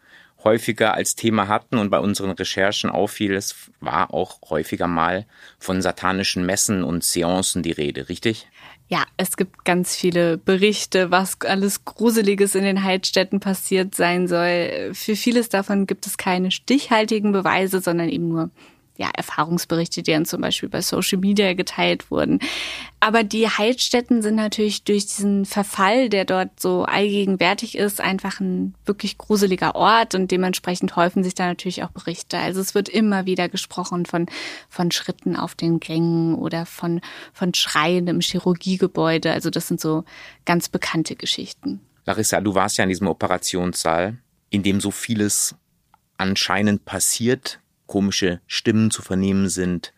häufiger 0.44 0.92
als 0.94 1.14
Thema 1.14 1.48
hatten 1.48 1.78
und 1.78 1.88
bei 1.90 1.98
unseren 1.98 2.30
Recherchen 2.30 2.90
auffiel, 2.90 3.34
es 3.34 3.70
war 3.80 4.12
auch 4.12 4.50
häufiger 4.50 4.86
mal 4.86 5.26
von 5.58 5.80
satanischen 5.80 6.44
Messen 6.44 6.84
und 6.84 7.02
Seancen 7.02 7.62
die 7.62 7.72
Rede, 7.72 8.10
richtig? 8.10 8.46
Ja, 8.88 9.04
es 9.16 9.36
gibt 9.36 9.64
ganz 9.64 9.96
viele 9.96 10.36
Berichte, 10.36 11.10
was 11.10 11.40
alles 11.40 11.84
Gruseliges 11.86 12.54
in 12.54 12.64
den 12.64 12.84
Heilstätten 12.84 13.40
passiert 13.40 13.94
sein 13.94 14.28
soll. 14.28 14.90
Für 14.92 15.16
vieles 15.16 15.48
davon 15.48 15.86
gibt 15.86 16.06
es 16.06 16.18
keine 16.18 16.50
stichhaltigen 16.50 17.32
Beweise, 17.32 17.80
sondern 17.80 18.10
eben 18.10 18.28
nur 18.28 18.50
ja, 18.98 19.10
Erfahrungsberichte, 19.14 20.02
die 20.02 20.10
dann 20.10 20.24
zum 20.24 20.40
Beispiel 20.40 20.68
bei 20.68 20.82
Social 20.82 21.18
Media 21.18 21.54
geteilt 21.54 22.10
wurden. 22.10 22.40
Aber 22.98 23.22
die 23.22 23.48
Heilstätten 23.48 24.22
sind 24.22 24.34
natürlich 24.34 24.82
durch 24.82 25.06
diesen 25.06 25.44
Verfall, 25.44 26.08
der 26.08 26.24
dort 26.24 26.58
so 26.58 26.82
allgegenwärtig 26.82 27.78
ist, 27.78 28.00
einfach 28.00 28.40
ein 28.40 28.74
wirklich 28.84 29.16
gruseliger 29.16 29.76
Ort 29.76 30.16
und 30.16 30.32
dementsprechend 30.32 30.96
häufen 30.96 31.22
sich 31.22 31.34
da 31.34 31.46
natürlich 31.46 31.84
auch 31.84 31.90
Berichte. 31.90 32.38
Also 32.38 32.60
es 32.60 32.74
wird 32.74 32.88
immer 32.88 33.24
wieder 33.24 33.48
gesprochen 33.48 34.04
von, 34.04 34.26
von 34.68 34.90
Schritten 34.90 35.36
auf 35.36 35.54
den 35.54 35.78
Gängen 35.78 36.34
oder 36.34 36.66
von, 36.66 37.00
von 37.32 37.54
Schreien 37.54 38.08
im 38.08 38.20
Chirurgiegebäude. 38.20 39.32
Also 39.32 39.48
das 39.48 39.68
sind 39.68 39.80
so 39.80 40.04
ganz 40.44 40.68
bekannte 40.68 41.14
Geschichten. 41.14 41.80
Larissa, 42.04 42.40
du 42.40 42.56
warst 42.56 42.78
ja 42.78 42.82
in 42.82 42.90
diesem 42.90 43.06
Operationssaal, 43.06 44.18
in 44.50 44.64
dem 44.64 44.80
so 44.80 44.90
vieles 44.90 45.54
anscheinend 46.16 46.84
passiert 46.84 47.60
komische 47.88 48.40
Stimmen 48.46 48.92
zu 48.92 49.02
vernehmen 49.02 49.48
sind, 49.48 49.92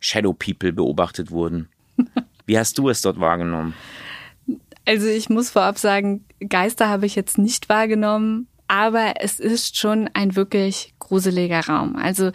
Shadow 0.00 0.32
People 0.32 0.72
beobachtet 0.72 1.30
wurden. 1.30 1.68
Wie 2.46 2.58
hast 2.58 2.76
du 2.78 2.88
es 2.88 3.00
dort 3.00 3.20
wahrgenommen? 3.20 3.74
Also 4.84 5.06
ich 5.06 5.30
muss 5.30 5.50
vorab 5.50 5.78
sagen, 5.78 6.24
Geister 6.46 6.88
habe 6.88 7.06
ich 7.06 7.14
jetzt 7.14 7.38
nicht 7.38 7.68
wahrgenommen, 7.68 8.48
aber 8.66 9.14
es 9.20 9.40
ist 9.40 9.76
schon 9.76 10.10
ein 10.12 10.36
wirklich 10.36 10.94
gruseliger 10.98 11.60
Raum. 11.60 11.96
Also 11.96 12.32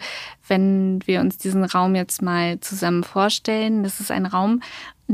wenn 0.48 1.00
wir 1.06 1.20
uns 1.20 1.38
diesen 1.38 1.64
Raum 1.64 1.94
jetzt 1.94 2.22
mal 2.22 2.58
zusammen 2.60 3.04
vorstellen, 3.04 3.82
das 3.82 4.00
ist 4.00 4.10
ein 4.10 4.26
Raum, 4.26 4.62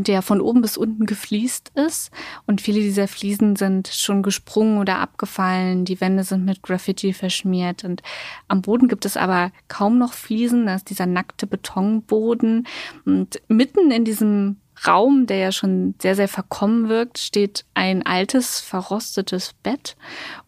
der 0.03 0.23
von 0.23 0.41
oben 0.41 0.61
bis 0.63 0.77
unten 0.77 1.07
gefliest 1.07 1.73
ist. 1.75 2.11
Und 2.47 2.61
viele 2.61 2.81
dieser 2.81 3.09
Fliesen 3.09 3.57
sind 3.57 3.89
schon 3.89 4.23
gesprungen 4.23 4.79
oder 4.79 4.99
abgefallen. 4.99 5.85
Die 5.85 6.01
Wände 6.01 6.25
sind 6.25 6.45
mit 6.45 6.63
Graffiti 6.63 7.13
verschmiert. 7.13 7.85
Und 7.85 8.03
am 8.49 8.63
Boden 8.63 8.89
gibt 8.89 9.05
es 9.05 9.17
aber 9.17 9.53
kaum 9.69 9.99
noch 9.99 10.13
Fliesen. 10.13 10.67
Da 10.67 10.75
ist 10.75 10.91
dieser 10.91 11.07
nackte 11.07 11.47
Betonboden. 11.47 12.67
Und 13.05 13.41
mitten 13.49 13.91
in 13.91 14.05
diesem 14.05 14.57
Raum, 14.85 15.27
der 15.27 15.39
ja 15.39 15.53
schon 15.53 15.95
sehr, 16.01 16.15
sehr 16.15 16.29
verkommen 16.29 16.89
wirkt, 16.89 17.19
steht 17.19 17.65
ein 17.75 18.05
altes, 18.05 18.61
verrostetes 18.61 19.55
Bett 19.63 19.97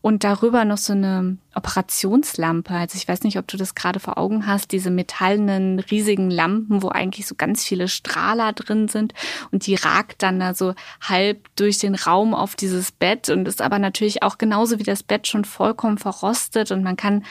und 0.03 0.25
darüber 0.25 0.65
noch 0.65 0.77
so 0.77 0.93
eine 0.93 1.39
Operationslampe. 1.55 2.73
Also 2.73 2.97
ich 2.97 3.09
weiß 3.09 3.23
nicht, 3.23 3.39
ob 3.39 3.49
du 3.49 3.57
das 3.57 3.75
gerade 3.75 4.01
vor 4.01 4.19
Augen 4.19 4.47
hast, 4.47 4.73
diese 4.73 4.91
metallenen, 4.91 5.79
riesigen 5.79 6.31
Lampen, 6.31 6.83
wo 6.83 6.89
eigentlich 6.89 7.27
so 7.27 7.35
ganz 7.35 7.65
viele 7.65 7.89
Strahler 7.89 8.53
drin 8.53 8.89
sind 8.89 9.15
und 9.51 9.67
die 9.67 9.75
ragt 9.75 10.23
dann 10.23 10.39
da 10.39 10.55
so 10.55 10.75
halb 11.01 11.49
durch 11.57 11.79
den 11.79 11.95
Raum 11.95 12.35
auf 12.35 12.55
dieses 12.55 12.93
Bett 12.93 13.31
und 13.31 13.49
ist 13.49 13.63
aber 13.63 13.79
natürlich 13.79 14.23
auch 14.23 14.37
genauso 14.37 14.79
wie 14.79 14.85
das 14.85 15.03
Bett 15.03 15.27
schon 15.27 15.45
vollkommen 15.45 15.99
verrostet 15.99 16.71
und 16.71 16.83
man 16.83 16.97
kann 16.97 17.25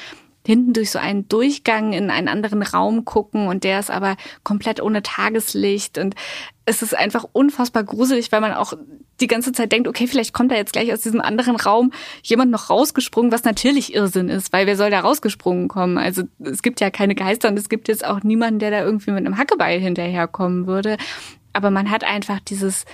hinten 0.47 0.71
durch 0.71 0.91
so 0.91 0.97
einen 0.97 1.27
Durchgang 1.27 1.91
in 1.91 2.09
einen 2.09 2.29
anderen 2.29 2.63
Raum 2.63 3.03
gucken 3.03 3.49
und 3.49 3.65
der 3.65 3.81
ist 3.81 3.91
aber 3.91 4.15
komplett 4.45 4.81
ohne 4.81 5.03
Tageslicht 5.03 5.97
und 5.97 6.15
es 6.63 6.81
ist 6.81 6.95
einfach 6.95 7.25
unfassbar 7.33 7.83
gruselig, 7.83 8.31
weil 8.31 8.39
man 8.39 8.53
auch 8.53 8.71
die 9.19 9.27
ganze 9.27 9.51
Zeit 9.51 9.73
denkt, 9.73 9.89
okay, 9.89 10.07
vielleicht 10.07 10.33
kommt 10.33 10.53
da 10.53 10.55
jetzt 10.55 10.71
gleich 10.71 10.93
aus 10.93 11.01
diesem 11.01 11.19
anderen 11.19 11.57
Raum 11.57 11.91
jemand 12.23 12.49
noch 12.49 12.69
rausgesprungen, 12.69 13.29
was 13.29 13.43
natürlich 13.43 13.93
Irrsinn 13.93 14.29
ist, 14.29 14.53
weil 14.53 14.67
wer 14.67 14.77
soll 14.77 14.89
da 14.89 15.01
rausgesprungen 15.01 15.67
kommen? 15.67 15.97
Also 15.97 16.23
es 16.39 16.61
gibt 16.61 16.79
ja 16.79 16.91
keine 16.91 17.13
Geister 17.13 17.49
und 17.49 17.59
es 17.59 17.67
gibt 17.67 17.89
jetzt 17.89 18.05
auch 18.05 18.23
niemanden, 18.23 18.59
der 18.59 18.71
da 18.71 18.81
irgendwie 18.83 19.11
mit 19.11 19.25
einem 19.25 19.37
Hackebeil 19.37 19.81
hinterherkommen 19.81 20.65
würde. 20.65 20.95
Aber 21.51 21.71
man 21.71 21.91
hat 21.91 22.05
einfach 22.05 22.39
dieses 22.39 22.85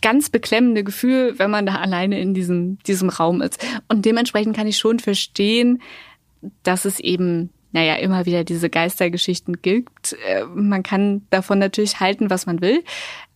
ganz 0.00 0.30
beklemmende 0.30 0.84
Gefühl, 0.84 1.38
wenn 1.38 1.50
man 1.50 1.66
da 1.66 1.74
alleine 1.74 2.18
in 2.18 2.32
diesem, 2.32 2.78
diesem 2.78 3.10
Raum 3.10 3.42
ist. 3.42 3.62
Und 3.88 4.06
dementsprechend 4.06 4.56
kann 4.56 4.66
ich 4.66 4.78
schon 4.78 5.00
verstehen, 5.00 5.82
dass 6.62 6.84
es 6.84 7.00
eben 7.00 7.50
naja, 7.76 7.96
immer 7.96 8.24
wieder 8.24 8.42
diese 8.42 8.70
Geistergeschichten 8.70 9.60
gibt. 9.60 10.16
Äh, 10.26 10.44
man 10.54 10.82
kann 10.82 11.26
davon 11.28 11.58
natürlich 11.58 12.00
halten, 12.00 12.30
was 12.30 12.46
man 12.46 12.62
will. 12.62 12.82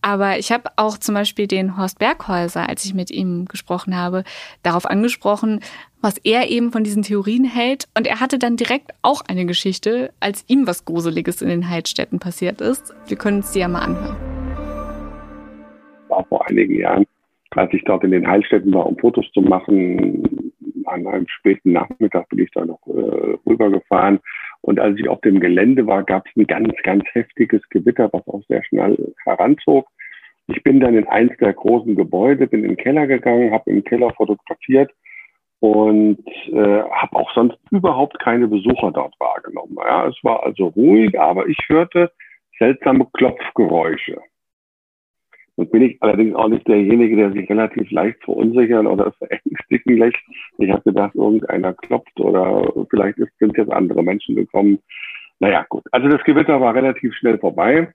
Aber 0.01 0.39
ich 0.39 0.51
habe 0.51 0.71
auch 0.77 0.97
zum 0.97 1.13
Beispiel 1.13 1.45
den 1.45 1.77
Horst 1.77 1.99
Berghäuser, 1.99 2.67
als 2.67 2.83
ich 2.83 2.95
mit 2.95 3.11
ihm 3.11 3.45
gesprochen 3.45 3.95
habe, 3.95 4.23
darauf 4.63 4.87
angesprochen, 4.87 5.59
was 6.01 6.17
er 6.17 6.49
eben 6.49 6.71
von 6.71 6.83
diesen 6.83 7.03
Theorien 7.03 7.43
hält. 7.43 7.87
Und 7.95 8.07
er 8.07 8.19
hatte 8.19 8.39
dann 8.39 8.57
direkt 8.57 8.93
auch 9.03 9.21
eine 9.27 9.45
Geschichte, 9.45 10.11
als 10.19 10.43
ihm 10.47 10.65
was 10.65 10.85
Gruseliges 10.85 11.43
in 11.43 11.49
den 11.49 11.69
Heilstätten 11.69 12.17
passiert 12.17 12.61
ist. 12.61 12.95
Wir 13.07 13.17
können 13.17 13.37
uns 13.37 13.51
die 13.51 13.59
ja 13.59 13.67
mal 13.67 13.81
anhören. 13.81 14.17
War 16.07 16.25
vor 16.25 16.49
einigen 16.49 16.79
Jahren, 16.79 17.05
als 17.51 17.71
ich 17.73 17.83
dort 17.85 18.03
in 18.03 18.09
den 18.09 18.25
Heilstätten 18.25 18.73
war, 18.73 18.87
um 18.87 18.97
Fotos 18.97 19.25
zu 19.35 19.41
machen, 19.41 20.51
an 20.85 21.07
einem 21.07 21.27
späten 21.27 21.71
Nachmittag 21.71 22.29
bin 22.29 22.39
ich 22.39 22.51
da 22.51 22.65
noch 22.65 22.85
äh, 22.87 23.37
rübergefahren. 23.45 24.19
Und 24.61 24.79
als 24.79 24.99
ich 24.99 25.07
auf 25.07 25.21
dem 25.21 25.39
Gelände 25.39 25.87
war, 25.87 26.03
gab 26.03 26.27
es 26.27 26.35
ein 26.35 26.47
ganz, 26.47 26.73
ganz 26.83 27.03
heftiges 27.13 27.61
Gewitter, 27.69 28.09
was 28.11 28.27
auch 28.27 28.41
sehr 28.47 28.63
schnell 28.63 29.13
heranzog. 29.23 29.87
Ich 30.47 30.63
bin 30.63 30.79
dann 30.79 30.95
in 30.95 31.07
eins 31.07 31.31
der 31.37 31.53
großen 31.53 31.95
Gebäude, 31.95 32.47
bin 32.47 32.63
in 32.63 32.71
den 32.71 32.77
Keller 32.77 33.07
gegangen, 33.07 33.51
habe 33.51 33.71
im 33.71 33.83
Keller 33.83 34.11
fotografiert 34.13 34.91
und 35.59 36.19
äh, 36.47 36.81
habe 36.81 37.15
auch 37.15 37.31
sonst 37.33 37.57
überhaupt 37.69 38.19
keine 38.19 38.47
Besucher 38.47 38.91
dort 38.91 39.15
wahrgenommen. 39.19 39.77
Ja, 39.77 40.07
es 40.07 40.17
war 40.23 40.43
also 40.43 40.67
ruhig, 40.67 41.19
aber 41.19 41.47
ich 41.47 41.57
hörte 41.67 42.11
seltsame 42.57 43.07
Klopfgeräusche. 43.13 44.17
Und 45.61 45.71
bin 45.71 45.83
ich 45.83 46.01
allerdings 46.01 46.33
auch 46.33 46.47
nicht 46.47 46.67
derjenige, 46.67 47.15
der 47.15 47.33
sich 47.33 47.47
relativ 47.47 47.91
leicht 47.91 48.17
verunsichern 48.23 48.87
oder 48.87 49.11
verängstigen 49.19 49.97
lässt. 49.97 50.17
Ich 50.57 50.71
habe 50.71 50.81
gedacht, 50.81 51.13
irgendeiner 51.13 51.73
klopft 51.73 52.19
oder 52.19 52.67
vielleicht 52.89 53.19
sind 53.37 53.55
jetzt 53.55 53.71
andere 53.71 54.01
Menschen 54.01 54.35
gekommen. 54.35 54.79
Naja, 55.39 55.63
gut. 55.69 55.83
Also 55.91 56.07
das 56.07 56.23
Gewitter 56.23 56.59
war 56.59 56.73
relativ 56.73 57.13
schnell 57.13 57.37
vorbei, 57.37 57.93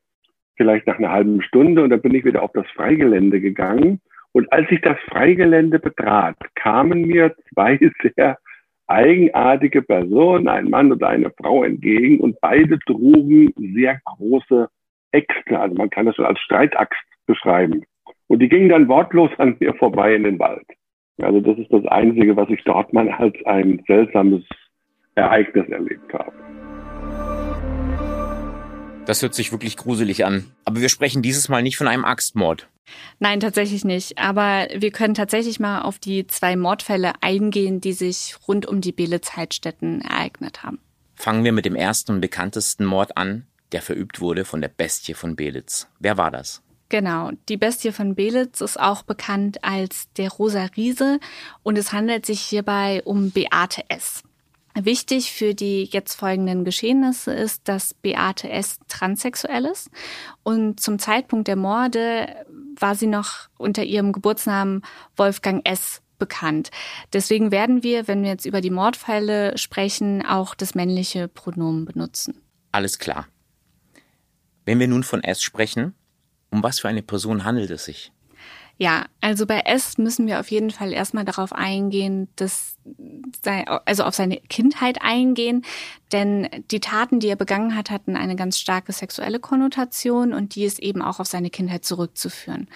vielleicht 0.54 0.86
nach 0.86 0.98
einer 0.98 1.10
halben 1.10 1.42
Stunde. 1.42 1.82
Und 1.82 1.90
dann 1.90 2.02
bin 2.02 2.14
ich 2.14 2.24
wieder 2.24 2.44
auf 2.44 2.52
das 2.54 2.68
Freigelände 2.76 3.40
gegangen. 3.40 4.00
Und 4.30 4.52
als 4.52 4.70
ich 4.70 4.80
das 4.82 4.98
Freigelände 5.08 5.80
betrat, 5.80 6.36
kamen 6.54 7.02
mir 7.02 7.34
zwei 7.52 7.80
sehr 8.16 8.38
eigenartige 8.86 9.82
Personen, 9.82 10.46
ein 10.46 10.70
Mann 10.70 10.92
und 10.92 11.02
eine 11.02 11.32
Frau 11.32 11.64
entgegen 11.64 12.20
und 12.20 12.40
beide 12.40 12.78
trugen 12.78 13.52
sehr 13.56 14.00
große 14.04 14.68
Äxte. 15.10 15.58
Also 15.58 15.74
man 15.74 15.90
kann 15.90 16.06
das 16.06 16.14
schon 16.14 16.26
als 16.26 16.38
Streitaxt 16.38 17.02
beschreiben. 17.26 17.84
Und 18.28 18.40
die 18.40 18.48
gingen 18.48 18.68
dann 18.68 18.88
wortlos 18.88 19.30
an 19.38 19.56
mir 19.60 19.74
vorbei 19.74 20.14
in 20.14 20.24
den 20.24 20.38
Wald. 20.38 20.66
Also 21.22 21.40
das 21.40 21.58
ist 21.58 21.72
das 21.72 21.86
Einzige, 21.86 22.36
was 22.36 22.48
ich 22.50 22.62
dort 22.64 22.92
mal 22.92 23.08
als 23.08 23.34
ein 23.46 23.82
seltsames 23.86 24.42
Ereignis 25.14 25.68
erlebt 25.68 26.12
habe. 26.12 26.32
Das 29.06 29.22
hört 29.22 29.34
sich 29.34 29.52
wirklich 29.52 29.76
gruselig 29.76 30.24
an. 30.24 30.52
Aber 30.64 30.80
wir 30.80 30.88
sprechen 30.88 31.22
dieses 31.22 31.48
Mal 31.48 31.62
nicht 31.62 31.76
von 31.76 31.86
einem 31.86 32.04
Axtmord. 32.04 32.68
Nein, 33.18 33.40
tatsächlich 33.40 33.84
nicht. 33.84 34.18
Aber 34.18 34.66
wir 34.74 34.90
können 34.90 35.14
tatsächlich 35.14 35.60
mal 35.60 35.82
auf 35.82 35.98
die 35.98 36.26
zwei 36.26 36.56
Mordfälle 36.56 37.12
eingehen, 37.20 37.80
die 37.80 37.92
sich 37.92 38.34
rund 38.46 38.66
um 38.66 38.80
die 38.80 38.92
Beelitz-Heidstätten 38.92 40.00
ereignet 40.00 40.64
haben. 40.64 40.80
Fangen 41.14 41.44
wir 41.44 41.52
mit 41.52 41.64
dem 41.64 41.76
ersten 41.76 42.12
und 42.12 42.20
bekanntesten 42.20 42.84
Mord 42.84 43.16
an, 43.16 43.46
der 43.72 43.80
verübt 43.80 44.20
wurde 44.20 44.44
von 44.44 44.60
der 44.60 44.68
Bestie 44.68 45.14
von 45.14 45.36
Belitz. 45.36 45.88
Wer 45.98 46.18
war 46.18 46.30
das? 46.30 46.62
Genau, 46.88 47.32
die 47.48 47.56
Bestie 47.56 47.90
von 47.90 48.14
Belitz 48.14 48.60
ist 48.60 48.78
auch 48.78 49.02
bekannt 49.02 49.64
als 49.64 50.08
der 50.16 50.30
Rosa 50.30 50.66
Riese 50.76 51.18
und 51.64 51.76
es 51.76 51.92
handelt 51.92 52.24
sich 52.26 52.40
hierbei 52.40 53.02
um 53.04 53.32
Beate 53.32 53.82
S. 53.88 54.22
Wichtig 54.78 55.32
für 55.32 55.54
die 55.54 55.84
jetzt 55.84 56.14
folgenden 56.14 56.64
Geschehnisse 56.64 57.32
ist, 57.32 57.66
dass 57.66 57.94
Beate 57.94 58.50
S. 58.50 58.78
transsexuell 58.88 59.64
ist 59.64 59.90
und 60.44 60.78
zum 60.78 60.98
Zeitpunkt 60.98 61.48
der 61.48 61.56
Morde 61.56 62.28
war 62.78 62.94
sie 62.94 63.06
noch 63.06 63.48
unter 63.56 63.82
ihrem 63.82 64.12
Geburtsnamen 64.12 64.82
Wolfgang 65.16 65.66
S. 65.66 66.02
bekannt. 66.18 66.70
Deswegen 67.12 67.50
werden 67.50 67.82
wir, 67.82 68.06
wenn 68.06 68.22
wir 68.22 68.30
jetzt 68.30 68.46
über 68.46 68.60
die 68.60 68.70
Mordfälle 68.70 69.58
sprechen, 69.58 70.24
auch 70.24 70.54
das 70.54 70.74
männliche 70.74 71.26
Pronomen 71.26 71.84
benutzen. 71.84 72.40
Alles 72.70 72.98
klar. 72.98 73.26
Wenn 74.66 74.78
wir 74.78 74.88
nun 74.88 75.04
von 75.04 75.24
S 75.24 75.42
sprechen, 75.42 75.94
um 76.56 76.62
was 76.62 76.80
für 76.80 76.88
eine 76.88 77.02
Person 77.02 77.44
handelt 77.44 77.70
es 77.70 77.84
sich? 77.84 78.12
Ja, 78.78 79.06
also 79.22 79.46
bei 79.46 79.60
S 79.60 79.96
müssen 79.96 80.26
wir 80.26 80.38
auf 80.38 80.50
jeden 80.50 80.70
Fall 80.70 80.92
erstmal 80.92 81.24
darauf 81.24 81.54
eingehen, 81.54 82.28
dass 82.36 82.76
also 83.86 84.04
auf 84.04 84.14
seine 84.14 84.36
Kindheit 84.36 84.98
eingehen, 85.00 85.64
denn 86.12 86.48
die 86.70 86.80
Taten, 86.80 87.18
die 87.18 87.28
er 87.28 87.36
begangen 87.36 87.74
hat, 87.74 87.90
hatten 87.90 88.16
eine 88.16 88.36
ganz 88.36 88.58
starke 88.58 88.92
sexuelle 88.92 89.40
Konnotation 89.40 90.34
und 90.34 90.54
die 90.54 90.64
ist 90.64 90.78
eben 90.78 91.00
auch 91.00 91.20
auf 91.20 91.26
seine 91.26 91.48
Kindheit 91.48 91.86
zurückzuführen. 91.86 92.68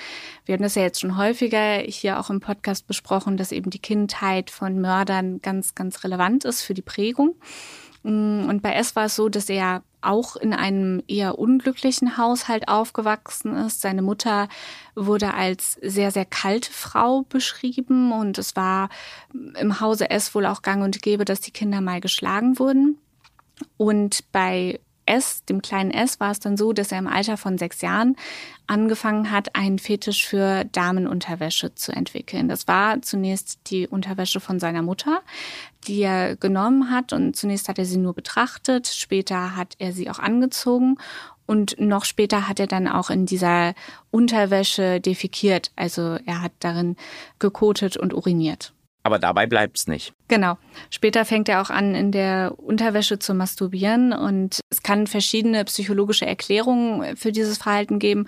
Wir 0.46 0.54
haben 0.54 0.62
das 0.62 0.74
ja 0.74 0.82
jetzt 0.82 1.00
schon 1.00 1.18
häufiger 1.18 1.78
hier 1.80 2.18
auch 2.18 2.30
im 2.30 2.40
Podcast 2.40 2.86
besprochen, 2.86 3.36
dass 3.36 3.52
eben 3.52 3.70
die 3.70 3.78
Kindheit 3.78 4.50
von 4.50 4.80
Mördern 4.80 5.42
ganz, 5.42 5.74
ganz 5.74 6.02
relevant 6.02 6.46
ist 6.46 6.62
für 6.62 6.74
die 6.74 6.82
Prägung. 6.82 7.34
Und 8.02 8.60
bei 8.62 8.72
S 8.74 8.96
war 8.96 9.06
es 9.06 9.16
so, 9.16 9.28
dass 9.28 9.48
er 9.48 9.82
auch 10.00 10.36
in 10.36 10.54
einem 10.54 11.02
eher 11.06 11.38
unglücklichen 11.38 12.16
Haushalt 12.16 12.68
aufgewachsen 12.68 13.54
ist. 13.54 13.82
Seine 13.82 14.00
Mutter 14.00 14.48
wurde 14.94 15.34
als 15.34 15.74
sehr, 15.82 16.10
sehr 16.10 16.24
kalte 16.24 16.72
Frau 16.72 17.22
beschrieben 17.28 18.12
und 18.12 18.38
es 18.38 18.56
war 18.56 18.88
im 19.58 19.80
Hause 19.80 20.10
S 20.10 20.34
wohl 20.34 20.46
auch 20.46 20.62
gang 20.62 20.82
und 20.82 21.02
gäbe, 21.02 21.26
dass 21.26 21.40
die 21.42 21.50
Kinder 21.50 21.82
mal 21.82 22.00
geschlagen 22.00 22.58
wurden. 22.58 22.98
Und 23.76 24.24
bei 24.32 24.80
S, 25.10 25.44
dem 25.44 25.60
kleinen 25.60 25.90
S, 25.90 26.20
war 26.20 26.30
es 26.30 26.38
dann 26.38 26.56
so, 26.56 26.72
dass 26.72 26.92
er 26.92 26.98
im 26.98 27.08
Alter 27.08 27.36
von 27.36 27.58
sechs 27.58 27.80
Jahren 27.80 28.16
angefangen 28.66 29.32
hat, 29.32 29.56
einen 29.56 29.80
Fetisch 29.80 30.24
für 30.24 30.64
Damenunterwäsche 30.64 31.74
zu 31.74 31.92
entwickeln. 31.92 32.48
Das 32.48 32.68
war 32.68 33.02
zunächst 33.02 33.58
die 33.66 33.88
Unterwäsche 33.88 34.38
von 34.38 34.60
seiner 34.60 34.82
Mutter, 34.82 35.22
die 35.88 36.02
er 36.02 36.36
genommen 36.36 36.90
hat 36.90 37.12
und 37.12 37.36
zunächst 37.36 37.68
hat 37.68 37.78
er 37.78 37.84
sie 37.84 37.98
nur 37.98 38.14
betrachtet, 38.14 38.86
später 38.86 39.56
hat 39.56 39.74
er 39.78 39.92
sie 39.92 40.08
auch 40.08 40.20
angezogen 40.20 40.96
und 41.46 41.80
noch 41.80 42.04
später 42.04 42.46
hat 42.46 42.60
er 42.60 42.68
dann 42.68 42.86
auch 42.86 43.10
in 43.10 43.26
dieser 43.26 43.74
Unterwäsche 44.12 45.00
defekiert, 45.00 45.72
also 45.74 46.16
er 46.24 46.42
hat 46.42 46.52
darin 46.60 46.94
gekotet 47.40 47.96
und 47.96 48.14
uriniert. 48.14 48.72
Aber 49.02 49.18
dabei 49.18 49.46
bleibt's 49.46 49.86
nicht. 49.86 50.12
Genau. 50.28 50.58
Später 50.90 51.24
fängt 51.24 51.48
er 51.48 51.62
auch 51.62 51.70
an, 51.70 51.94
in 51.94 52.12
der 52.12 52.54
Unterwäsche 52.58 53.18
zu 53.18 53.32
masturbieren 53.32 54.12
und 54.12 54.60
es 54.68 54.82
kann 54.82 55.06
verschiedene 55.06 55.64
psychologische 55.64 56.26
Erklärungen 56.26 57.16
für 57.16 57.32
dieses 57.32 57.58
Verhalten 57.58 57.98
geben. 57.98 58.26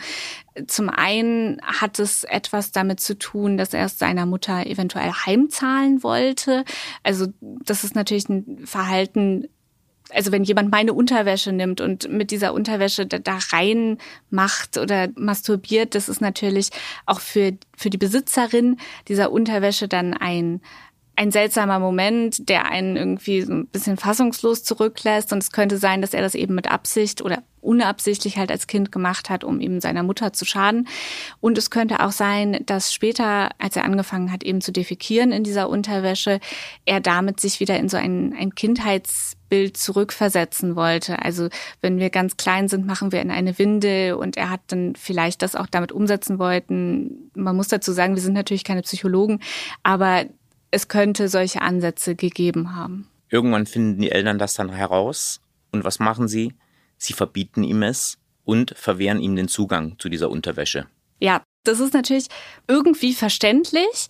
Zum 0.67 0.88
einen 0.88 1.61
hat 1.62 1.99
es 1.99 2.25
etwas 2.25 2.73
damit 2.73 3.00
zu 3.00 3.19
tun, 3.19 3.59
dass 3.59 3.75
er 3.75 3.85
es 3.85 3.99
seiner 3.99 4.25
Mutter 4.25 4.67
eventuell 4.67 5.12
heimzahlen 5.12 6.02
wollte. 6.02 6.64
Also 7.02 7.26
das 7.41 7.85
ist 7.85 7.95
natürlich 7.95 8.29
ein 8.31 8.62
Verhalten, 8.64 9.49
also 10.14 10.33
wenn 10.33 10.45
jemand 10.45 10.71
meine 10.71 10.92
Unterwäsche 10.92 11.52
nimmt 11.52 11.81
und 11.81 12.11
mit 12.11 12.31
dieser 12.31 12.54
Unterwäsche 12.54 13.07
da, 13.07 13.19
da 13.19 13.38
rein 13.52 13.99
macht 14.31 14.78
oder 14.78 15.09
masturbiert, 15.16 15.95
das 15.95 16.09
ist 16.09 16.21
natürlich 16.21 16.71
auch 17.07 17.21
für, 17.21 17.52
für 17.76 17.90
die 17.90 17.99
Besitzerin 17.99 18.78
dieser 19.09 19.33
Unterwäsche 19.33 19.88
dann 19.88 20.14
ein, 20.14 20.61
ein 21.16 21.31
seltsamer 21.31 21.78
Moment, 21.78 22.49
der 22.49 22.66
einen 22.66 22.97
irgendwie 22.97 23.42
so 23.42 23.52
ein 23.52 23.66
bisschen 23.66 23.97
fassungslos 23.97 24.64
zurücklässt. 24.64 25.33
Und 25.33 25.42
es 25.42 25.52
könnte 25.52 25.78
sein, 25.78 26.00
dass 26.00 26.14
er 26.14 26.23
das 26.23 26.35
eben 26.35 26.54
mit 26.54 26.71
Absicht 26.71 27.23
oder 27.23 27.42
unabsichtlich 27.61 28.38
halt 28.38 28.50
als 28.50 28.66
Kind 28.66 28.90
gemacht 28.90 29.31
hat, 29.31 29.45
um 29.45 29.61
eben 29.61 29.81
seiner 29.81 30.02
Mutter 30.02 30.33
zu 30.33 30.45
schaden. 30.45 30.88
Und 31.40 31.57
es 31.59 31.71
könnte 31.71 32.00
auch 32.00 32.12
sein, 32.12 32.62
dass 32.66 32.92
später, 32.92 33.50
als 33.59 33.76
er 33.76 33.85
angefangen 33.85 34.33
hat, 34.33 34.42
eben 34.42 34.61
zu 34.61 34.73
defekieren 34.73 35.33
in 35.33 35.45
dieser 35.45 35.69
Unterwäsche, 35.69 36.40
er 36.85 37.00
damit 37.00 37.40
sich 37.40 37.61
wieder 37.61 37.78
in 37.78 37.88
so 37.88 37.97
ein, 37.97 38.35
ein 38.38 38.54
Kindheitsbild 39.53 39.77
zurückversetzen 39.77 40.77
wollte. 40.77 41.21
Also 41.23 41.49
wenn 41.81 41.99
wir 41.99 42.11
ganz 42.11 42.37
klein 42.37 42.69
sind, 42.69 42.87
machen 42.87 43.13
wir 43.13 43.21
in 43.21 43.31
eine 43.31 43.59
Windel 43.59 44.15
und 44.15 44.37
er 44.37 44.51
hat 44.51 44.61
dann 44.69 44.95
vielleicht 44.97 45.43
das 45.43 45.55
auch 45.55 45.67
damit 45.67 45.93
umsetzen 45.93 46.39
wollten. 46.39 47.31
Man 47.35 47.57
muss 47.57 47.69
dazu 47.69 47.93
sagen, 47.93 48.15
wir 48.15 48.23
sind 48.23 48.33
natürlich 48.33 48.65
keine 48.65 48.83
Psychologen, 48.83 49.41
aber 49.83 50.25
es 50.71 50.89
könnte 50.89 51.29
solche 51.29 51.61
Ansätze 51.61 52.15
gegeben 52.15 52.75
haben. 52.75 53.09
Irgendwann 53.29 53.67
finden 53.67 54.01
die 54.01 54.11
Eltern 54.11 54.39
das 54.39 54.55
dann 54.55 54.71
heraus. 54.71 55.41
Und 55.71 55.85
was 55.85 55.99
machen 55.99 56.29
sie? 56.29 56.55
Sie 56.99 57.13
verbieten 57.13 57.63
ihm 57.63 57.83
es 57.83 58.19
und 58.45 58.75
verwehren 58.77 59.21
ihm 59.21 59.37
den 59.37 59.49
Zugang 59.49 59.99
zu 59.99 60.09
dieser 60.09 60.31
Unterwäsche. 60.31 60.87
Ja, 61.19 61.43
das 61.65 61.81
ist 61.81 61.95
natürlich 61.95 62.27
irgendwie 62.69 63.15
verständlich. 63.15 64.09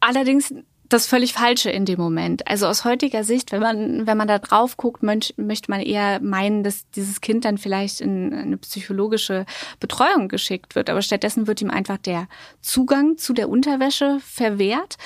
Allerdings 0.00 0.54
das 0.94 1.06
völlig 1.06 1.32
Falsche 1.32 1.70
in 1.70 1.84
dem 1.84 1.98
Moment. 1.98 2.46
Also 2.46 2.68
aus 2.68 2.84
heutiger 2.84 3.24
Sicht, 3.24 3.50
wenn 3.50 3.60
man, 3.60 4.06
wenn 4.06 4.16
man 4.16 4.28
da 4.28 4.38
drauf 4.38 4.76
guckt, 4.76 5.02
möchte 5.02 5.34
man 5.68 5.80
eher 5.80 6.20
meinen, 6.20 6.62
dass 6.62 6.88
dieses 6.90 7.20
Kind 7.20 7.44
dann 7.44 7.58
vielleicht 7.58 8.00
in 8.00 8.32
eine 8.32 8.56
psychologische 8.58 9.44
Betreuung 9.80 10.28
geschickt 10.28 10.76
wird. 10.76 10.88
Aber 10.88 11.02
stattdessen 11.02 11.48
wird 11.48 11.60
ihm 11.60 11.70
einfach 11.70 11.98
der 11.98 12.28
Zugang 12.62 13.18
zu 13.18 13.32
der 13.32 13.48
Unterwäsche 13.48 14.18
verwehrt. 14.24 14.96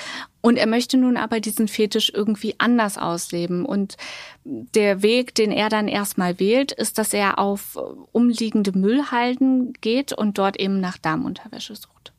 Und 0.41 0.57
er 0.57 0.67
möchte 0.67 0.95
nun 0.95 1.17
aber 1.17 1.39
diesen 1.39 1.67
Fetisch 1.67 2.11
irgendwie 2.13 2.53
anders 2.59 2.99
ausleben. 2.99 3.65
Und 3.65 3.97
der 4.45 5.01
Weg, 5.01 5.33
den 5.33 5.51
er 5.51 5.69
dann 5.69 5.87
erstmal 5.87 6.39
wählt, 6.39 6.71
ist, 6.71 6.99
dass 6.99 7.13
er 7.13 7.39
auf 7.39 7.77
umliegende 8.11 8.77
Müllhalden 8.77 9.73
geht 9.81 10.13
und 10.13 10.37
dort 10.37 10.59
eben 10.59 10.79
nach 10.79 10.99
Darmunterwäsche 10.99 11.75
sucht. 11.75 12.13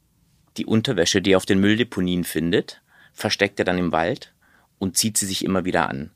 Die 0.57 0.67
Unterwäsche, 0.67 1.23
die 1.23 1.33
er 1.33 1.37
auf 1.37 1.47
den 1.47 1.61
Mülldeponien 1.61 2.25
findet, 2.25 2.83
versteckt 3.13 3.59
er 3.59 3.65
dann 3.65 3.79
im 3.79 3.93
Wald 3.93 4.35
und 4.79 4.97
zieht 4.97 5.19
sie 5.19 5.27
sich 5.27 5.45
immer 5.45 5.65
wieder 5.65 5.89
an. 5.89 6.11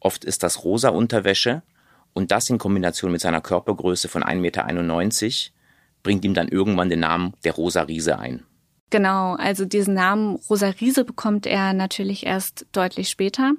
Oft 0.00 0.24
ist 0.24 0.42
das 0.42 0.64
rosa 0.64 0.90
Unterwäsche 0.90 1.62
und 2.12 2.30
das 2.30 2.48
in 2.48 2.58
Kombination 2.58 3.12
mit 3.12 3.20
seiner 3.20 3.40
Körpergröße 3.40 4.08
von 4.08 4.22
1,91 4.22 4.36
Meter 4.40 5.52
bringt 6.02 6.24
ihm 6.24 6.34
dann 6.34 6.48
irgendwann 6.48 6.88
den 6.88 7.00
Namen 7.00 7.34
der 7.44 7.52
Rosa 7.52 7.82
Riese 7.82 8.18
ein. 8.18 8.44
Genau, 8.90 9.34
also 9.34 9.64
diesen 9.64 9.94
Namen 9.94 10.36
Rosa 10.48 10.68
Riese 10.68 11.04
bekommt 11.04 11.46
er 11.46 11.72
natürlich 11.72 12.24
erst 12.24 12.66
deutlich 12.70 13.08
später. 13.08 13.54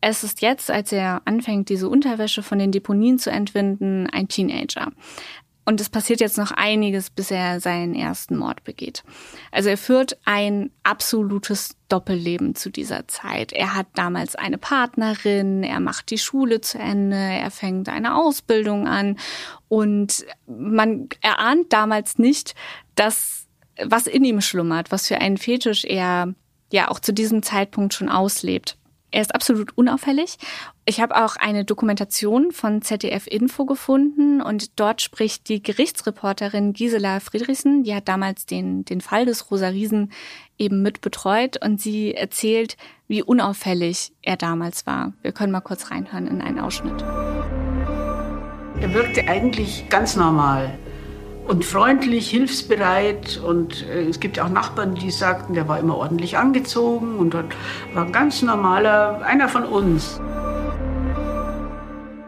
Es 0.00 0.24
ist 0.24 0.42
jetzt, 0.42 0.70
als 0.70 0.92
er 0.92 1.22
anfängt, 1.24 1.68
diese 1.68 1.88
Unterwäsche 1.88 2.42
von 2.42 2.58
den 2.58 2.72
Deponien 2.72 3.18
zu 3.18 3.30
entwinden, 3.30 4.08
ein 4.10 4.28
Teenager. 4.28 4.90
Und 5.66 5.80
es 5.80 5.88
passiert 5.88 6.20
jetzt 6.20 6.36
noch 6.36 6.50
einiges, 6.50 7.08
bis 7.08 7.30
er 7.30 7.58
seinen 7.60 7.94
ersten 7.94 8.36
Mord 8.36 8.64
begeht. 8.64 9.02
Also 9.50 9.70
er 9.70 9.78
führt 9.78 10.18
ein 10.24 10.70
absolutes 10.82 11.76
Doppelleben 11.88 12.54
zu 12.54 12.70
dieser 12.70 13.08
Zeit. 13.08 13.52
Er 13.52 13.74
hat 13.74 13.86
damals 13.94 14.36
eine 14.36 14.58
Partnerin, 14.58 15.62
er 15.62 15.80
macht 15.80 16.10
die 16.10 16.18
Schule 16.18 16.60
zu 16.60 16.78
Ende, 16.78 17.16
er 17.16 17.50
fängt 17.50 17.88
eine 17.88 18.14
Ausbildung 18.16 18.86
an 18.86 19.18
und 19.68 20.26
man 20.46 21.08
erahnt 21.22 21.72
damals 21.72 22.18
nicht, 22.18 22.54
dass 22.94 23.46
was 23.82 24.06
in 24.06 24.24
ihm 24.24 24.40
schlummert, 24.40 24.92
was 24.92 25.08
für 25.08 25.18
einen 25.18 25.36
Fetisch 25.36 25.84
er 25.84 26.34
ja 26.72 26.90
auch 26.90 27.00
zu 27.00 27.12
diesem 27.12 27.42
Zeitpunkt 27.42 27.94
schon 27.94 28.08
auslebt. 28.08 28.76
Er 29.14 29.20
ist 29.20 29.32
absolut 29.32 29.78
unauffällig. 29.78 30.38
Ich 30.86 31.00
habe 31.00 31.14
auch 31.14 31.36
eine 31.36 31.64
Dokumentation 31.64 32.50
von 32.50 32.82
ZDF 32.82 33.28
Info 33.28 33.64
gefunden 33.64 34.42
und 34.42 34.80
dort 34.80 35.02
spricht 35.02 35.48
die 35.48 35.62
Gerichtsreporterin 35.62 36.72
Gisela 36.72 37.20
Friedrichsen, 37.20 37.84
die 37.84 37.94
hat 37.94 38.08
damals 38.08 38.44
den, 38.44 38.84
den 38.84 39.00
Fall 39.00 39.24
des 39.24 39.52
Rosa 39.52 39.68
Riesen 39.68 40.10
eben 40.58 40.82
mit 40.82 41.00
betreut 41.00 41.64
und 41.64 41.80
sie 41.80 42.12
erzählt, 42.12 42.76
wie 43.06 43.22
unauffällig 43.22 44.10
er 44.22 44.36
damals 44.36 44.84
war. 44.84 45.12
Wir 45.22 45.30
können 45.30 45.52
mal 45.52 45.60
kurz 45.60 45.92
reinhören 45.92 46.26
in 46.26 46.40
einen 46.40 46.58
Ausschnitt. 46.58 47.00
Er 48.80 48.94
wirkte 48.94 49.28
eigentlich 49.28 49.88
ganz 49.90 50.16
normal 50.16 50.76
und 51.46 51.64
freundlich, 51.64 52.30
hilfsbereit. 52.30 53.38
Und 53.38 53.86
äh, 53.86 54.04
es 54.04 54.20
gibt 54.20 54.36
ja 54.36 54.44
auch 54.44 54.50
Nachbarn, 54.50 54.94
die 54.94 55.10
sagten, 55.10 55.54
der 55.54 55.68
war 55.68 55.78
immer 55.78 55.96
ordentlich 55.96 56.36
angezogen 56.36 57.16
und 57.16 57.34
war 57.34 57.44
ein 57.96 58.12
ganz 58.12 58.42
normaler, 58.42 59.22
einer 59.22 59.48
von 59.48 59.64
uns. 59.64 60.20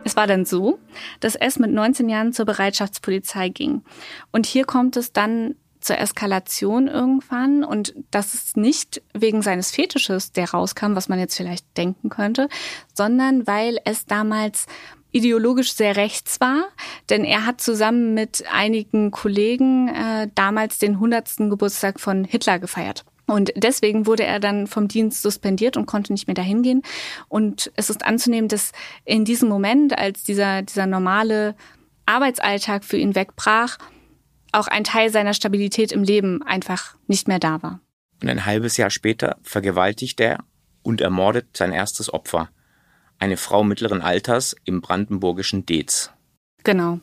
Es 0.04 0.14
war 0.14 0.26
dann 0.28 0.44
so, 0.44 0.78
dass 1.18 1.34
es 1.34 1.58
mit 1.58 1.72
19 1.72 2.08
Jahren 2.08 2.32
zur 2.32 2.44
Bereitschaftspolizei 2.44 3.48
ging. 3.48 3.82
Und 4.30 4.46
hier 4.46 4.64
kommt 4.64 4.96
es 4.96 5.12
dann 5.12 5.56
zur 5.80 5.98
Eskalation 5.98 6.88
irgendwann 6.88 7.62
und 7.62 7.94
das 8.10 8.34
ist 8.34 8.56
nicht 8.56 9.02
wegen 9.14 9.42
seines 9.42 9.70
Fetisches, 9.70 10.32
der 10.32 10.50
rauskam, 10.50 10.96
was 10.96 11.08
man 11.08 11.18
jetzt 11.18 11.36
vielleicht 11.36 11.64
denken 11.76 12.08
könnte, 12.08 12.48
sondern 12.92 13.46
weil 13.46 13.78
es 13.84 14.04
damals 14.04 14.66
ideologisch 15.16 15.72
sehr 15.72 15.96
rechts 15.96 16.40
war, 16.40 16.68
denn 17.08 17.24
er 17.24 17.46
hat 17.46 17.60
zusammen 17.60 18.12
mit 18.12 18.44
einigen 18.52 19.10
Kollegen 19.10 19.88
äh, 19.88 20.28
damals 20.34 20.78
den 20.78 20.92
100. 20.94 21.36
Geburtstag 21.48 21.98
von 22.00 22.24
Hitler 22.24 22.58
gefeiert. 22.58 23.04
Und 23.26 23.50
deswegen 23.56 24.06
wurde 24.06 24.24
er 24.24 24.38
dann 24.38 24.66
vom 24.66 24.88
Dienst 24.88 25.22
suspendiert 25.22 25.76
und 25.76 25.86
konnte 25.86 26.12
nicht 26.12 26.28
mehr 26.28 26.34
dahin 26.34 26.62
gehen. 26.62 26.82
Und 27.28 27.72
es 27.74 27.90
ist 27.90 28.04
anzunehmen, 28.04 28.48
dass 28.48 28.72
in 29.04 29.24
diesem 29.24 29.48
Moment, 29.48 29.98
als 29.98 30.22
dieser, 30.22 30.62
dieser 30.62 30.86
normale 30.86 31.56
Arbeitsalltag 32.04 32.84
für 32.84 32.98
ihn 32.98 33.16
wegbrach, 33.16 33.78
auch 34.52 34.68
ein 34.68 34.84
Teil 34.84 35.10
seiner 35.10 35.34
Stabilität 35.34 35.92
im 35.92 36.04
Leben 36.04 36.42
einfach 36.42 36.94
nicht 37.08 37.26
mehr 37.26 37.40
da 37.40 37.62
war. 37.62 37.80
Und 38.22 38.28
ein 38.28 38.46
halbes 38.46 38.76
Jahr 38.76 38.90
später 38.90 39.38
vergewaltigt 39.42 40.20
er 40.20 40.44
und 40.82 41.00
ermordet 41.00 41.56
sein 41.56 41.72
erstes 41.72 42.12
Opfer 42.12 42.50
eine 43.18 43.36
Frau 43.36 43.64
mittleren 43.64 44.02
Alters 44.02 44.56
im 44.64 44.80
brandenburgischen 44.80 45.66
Dez. 45.66 46.10
Genau. 46.64 46.98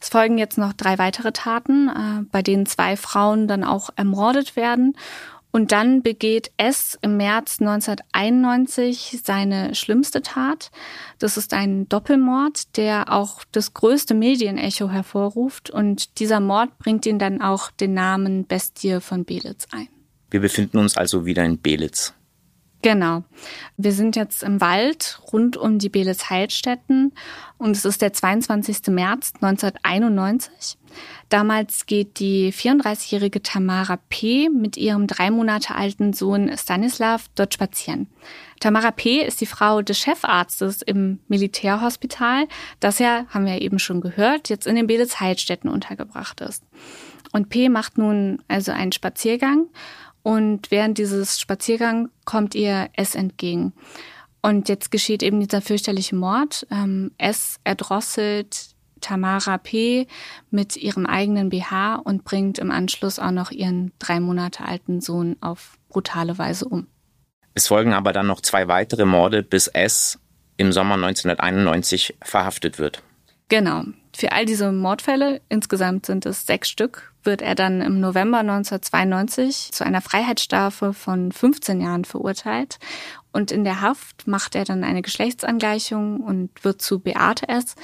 Es 0.00 0.10
folgen 0.10 0.38
jetzt 0.38 0.58
noch 0.58 0.72
drei 0.72 0.96
weitere 0.98 1.32
Taten, 1.32 1.88
äh, 1.88 2.24
bei 2.30 2.40
denen 2.40 2.66
zwei 2.66 2.96
Frauen 2.96 3.48
dann 3.48 3.64
auch 3.64 3.90
ermordet 3.96 4.54
werden. 4.54 4.96
Und 5.50 5.72
dann 5.72 6.02
begeht 6.02 6.52
S 6.56 6.98
im 7.00 7.16
März 7.16 7.60
1991 7.60 9.20
seine 9.24 9.74
schlimmste 9.74 10.22
Tat. 10.22 10.70
Das 11.18 11.36
ist 11.36 11.54
ein 11.54 11.88
Doppelmord, 11.88 12.76
der 12.76 13.12
auch 13.12 13.42
das 13.50 13.74
größte 13.74 14.14
Medienecho 14.14 14.88
hervorruft. 14.90 15.70
Und 15.70 16.20
dieser 16.20 16.38
Mord 16.40 16.78
bringt 16.78 17.06
ihn 17.06 17.18
dann 17.18 17.40
auch 17.40 17.70
den 17.70 17.94
Namen 17.94 18.46
Bestie 18.46 19.00
von 19.00 19.24
Belitz 19.24 19.66
ein. 19.72 19.88
Wir 20.30 20.40
befinden 20.40 20.78
uns 20.78 20.96
also 20.96 21.24
wieder 21.24 21.44
in 21.44 21.58
Belitz. 21.58 22.14
Genau. 22.80 23.24
Wir 23.76 23.92
sind 23.92 24.14
jetzt 24.14 24.44
im 24.44 24.60
Wald 24.60 25.20
rund 25.32 25.56
um 25.56 25.78
die 25.78 25.88
Belitz-Heilstätten 25.88 27.12
und 27.58 27.72
es 27.72 27.84
ist 27.84 28.02
der 28.02 28.12
22. 28.12 28.86
März 28.88 29.32
1991. 29.40 30.78
Damals 31.28 31.86
geht 31.86 32.20
die 32.20 32.52
34-jährige 32.52 33.42
Tamara 33.42 33.98
P. 34.08 34.48
mit 34.48 34.76
ihrem 34.76 35.08
drei 35.08 35.30
Monate 35.30 35.74
alten 35.74 36.12
Sohn 36.12 36.56
Stanislav 36.56 37.26
dort 37.34 37.52
spazieren. 37.52 38.06
Tamara 38.60 38.92
P. 38.92 39.22
ist 39.22 39.40
die 39.40 39.46
Frau 39.46 39.82
des 39.82 39.98
Chefarztes 39.98 40.82
im 40.82 41.18
Militärhospital, 41.26 42.46
das 42.80 43.00
ja, 43.00 43.26
haben 43.28 43.44
wir 43.44 43.60
eben 43.60 43.80
schon 43.80 44.00
gehört, 44.00 44.48
jetzt 44.48 44.66
in 44.66 44.76
den 44.76 44.86
Belitz-Heilstätten 44.86 45.68
untergebracht 45.68 46.40
ist. 46.40 46.62
Und 47.32 47.50
P. 47.50 47.68
macht 47.68 47.98
nun 47.98 48.40
also 48.48 48.72
einen 48.72 48.92
Spaziergang 48.92 49.66
und 50.28 50.70
während 50.70 50.98
dieses 50.98 51.40
Spaziergangs 51.40 52.10
kommt 52.26 52.54
ihr 52.54 52.90
S 52.92 53.14
entgegen. 53.14 53.72
Und 54.42 54.68
jetzt 54.68 54.90
geschieht 54.90 55.22
eben 55.22 55.40
dieser 55.40 55.62
fürchterliche 55.62 56.16
Mord. 56.16 56.66
Ähm, 56.70 57.12
S 57.16 57.56
erdrosselt 57.64 58.74
Tamara 59.00 59.56
P. 59.56 60.06
mit 60.50 60.76
ihrem 60.76 61.06
eigenen 61.06 61.48
BH 61.48 62.02
und 62.04 62.24
bringt 62.24 62.58
im 62.58 62.70
Anschluss 62.70 63.18
auch 63.18 63.30
noch 63.30 63.50
ihren 63.52 63.92
drei 63.98 64.20
Monate 64.20 64.66
alten 64.66 65.00
Sohn 65.00 65.36
auf 65.40 65.78
brutale 65.88 66.36
Weise 66.36 66.66
um. 66.66 66.88
Es 67.54 67.68
folgen 67.68 67.94
aber 67.94 68.12
dann 68.12 68.26
noch 68.26 68.42
zwei 68.42 68.68
weitere 68.68 69.06
Morde, 69.06 69.42
bis 69.42 69.66
S. 69.66 70.18
im 70.58 70.72
Sommer 70.72 70.96
1991 70.96 72.18
verhaftet 72.22 72.78
wird. 72.78 73.02
Genau. 73.48 73.84
Für 74.18 74.32
all 74.32 74.46
diese 74.46 74.72
Mordfälle, 74.72 75.40
insgesamt 75.48 76.04
sind 76.04 76.26
es 76.26 76.44
sechs 76.44 76.68
Stück, 76.68 77.12
wird 77.22 77.40
er 77.40 77.54
dann 77.54 77.80
im 77.80 78.00
November 78.00 78.38
1992 78.38 79.70
zu 79.70 79.84
einer 79.84 80.00
Freiheitsstrafe 80.00 80.92
von 80.92 81.30
15 81.30 81.80
Jahren 81.80 82.04
verurteilt. 82.04 82.80
Und 83.30 83.52
in 83.52 83.62
der 83.62 83.80
Haft 83.80 84.26
macht 84.26 84.56
er 84.56 84.64
dann 84.64 84.82
eine 84.82 85.02
Geschlechtsangleichung 85.02 86.18
und 86.18 86.64
wird 86.64 86.82
zu 86.82 86.98
Beate 86.98 87.48
S. 87.48 87.76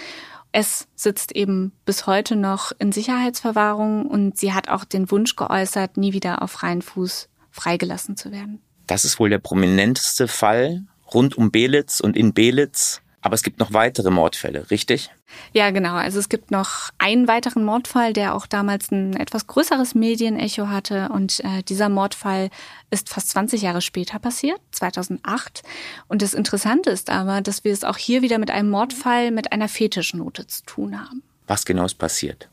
Es 0.51 0.89
sitzt 0.97 1.31
eben 1.37 1.71
bis 1.85 2.09
heute 2.09 2.35
noch 2.35 2.73
in 2.81 2.91
Sicherheitsverwahrung 2.91 4.05
und 4.07 4.37
sie 4.37 4.53
hat 4.53 4.69
auch 4.69 4.83
den 4.83 5.13
Wunsch 5.13 5.37
geäußert, 5.37 5.97
nie 5.97 6.15
wieder 6.15 6.43
auf 6.43 6.51
freien 6.51 6.83
Fuß 6.83 7.29
freigelassen 7.53 8.17
zu 8.17 8.33
werden. 8.33 8.61
Das 8.89 9.05
ist 9.05 9.21
wohl 9.21 9.31
der 9.31 9.39
prominenteste 9.39 10.27
Fall 10.27 10.83
rund 11.15 11.39
um 11.39 11.53
Belitz 11.53 12.01
und 12.01 12.17
in 12.17 12.35
Belitz. 12.35 13.03
Aber 13.25 13.35
es 13.35 13.43
gibt 13.43 13.59
noch 13.59 13.73
weitere 13.73 14.11
Mordfälle, 14.11 14.71
richtig? 14.71 15.11
Ja, 15.55 15.71
genau. 15.71 15.95
Also 15.95 16.19
es 16.19 16.29
gibt 16.29 16.51
noch 16.51 16.91
einen 16.99 17.27
weiteren 17.27 17.65
Mordfall, 17.65 18.13
der 18.13 18.35
auch 18.35 18.45
damals 18.47 18.93
ein 18.93 19.17
etwas 19.17 19.47
größeres 19.47 19.95
Medienecho 19.95 20.69
hatte. 20.69 21.09
Und 21.09 21.41
äh, 21.41 21.63
dieser 21.63 21.89
Mordfall 21.89 22.51
ist 22.91 23.09
fast 23.09 23.31
20 23.31 23.63
Jahre 23.63 23.81
später 23.81 24.19
passiert, 24.19 24.61
2008. 24.73 25.63
Und 26.07 26.21
das 26.21 26.35
Interessante 26.35 26.91
ist 26.91 27.09
aber, 27.09 27.41
dass 27.41 27.65
wir 27.65 27.73
es 27.73 27.83
auch 27.83 27.97
hier 27.97 28.21
wieder 28.21 28.37
mit 28.37 28.51
einem 28.51 28.69
Mordfall 28.69 29.31
mit 29.31 29.53
einer 29.53 29.69
Fetischnote 29.69 30.47
zu 30.47 30.63
tun 30.65 31.01
haben. 31.01 31.23
Was 31.47 31.65
genau 31.65 31.87
ist 31.87 31.95
passiert? 31.95 32.51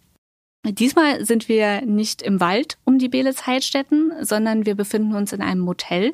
Diesmal 0.63 1.26
sind 1.26 1.50
wir 1.50 1.82
nicht 1.82 2.21
im 2.21 2.39
Wald 2.39 2.78
um 2.86 3.00
die 3.00 3.10
Belitz-Heidstätten, 3.10 4.12
sondern 4.21 4.67
wir 4.67 4.76
befinden 4.76 5.15
uns 5.15 5.34
in 5.34 5.41
einem 5.41 5.62
Motel, 5.62 6.13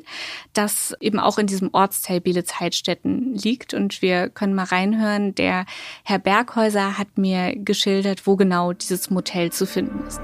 das 0.54 0.96
eben 1.00 1.18
auch 1.18 1.36
in 1.38 1.46
diesem 1.46 1.68
Ortsteil 1.74 2.22
Belitz-Heidstätten 2.22 3.34
liegt. 3.34 3.74
Und 3.74 4.00
wir 4.00 4.30
können 4.30 4.54
mal 4.54 4.64
reinhören. 4.64 5.34
Der 5.34 5.66
Herr 6.02 6.18
Berghäuser 6.18 6.96
hat 6.96 7.18
mir 7.18 7.56
geschildert, 7.56 8.26
wo 8.26 8.36
genau 8.36 8.72
dieses 8.72 9.10
Motel 9.10 9.52
zu 9.52 9.66
finden 9.66 10.06
ist. 10.06 10.22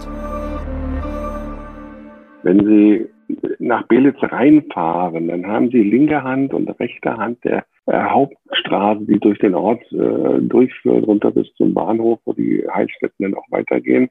Wenn 2.45 2.65
Sie 2.65 3.14
nach 3.59 3.87
Belitz 3.87 4.17
reinfahren, 4.21 5.29
dann 5.29 5.47
haben 5.47 5.71
Sie 5.71 5.83
linke 5.83 6.23
Hand 6.23 6.53
und 6.55 6.69
rechte 6.81 7.17
Hand 7.17 7.45
der 7.45 7.65
äh, 7.87 8.03
Hauptstraße, 8.03 9.05
die 9.05 9.19
durch 9.19 9.39
den 9.39 9.55
Ort 9.55 9.83
äh, 9.93 10.41
durchführt, 10.41 11.07
runter 11.07 11.31
bis 11.31 11.53
zum 11.55 11.75
Bahnhof, 11.75 12.19
wo 12.25 12.33
die 12.33 12.65
Heilstätten 12.73 13.25
dann 13.25 13.35
auch 13.35 13.51
weitergehen, 13.51 14.09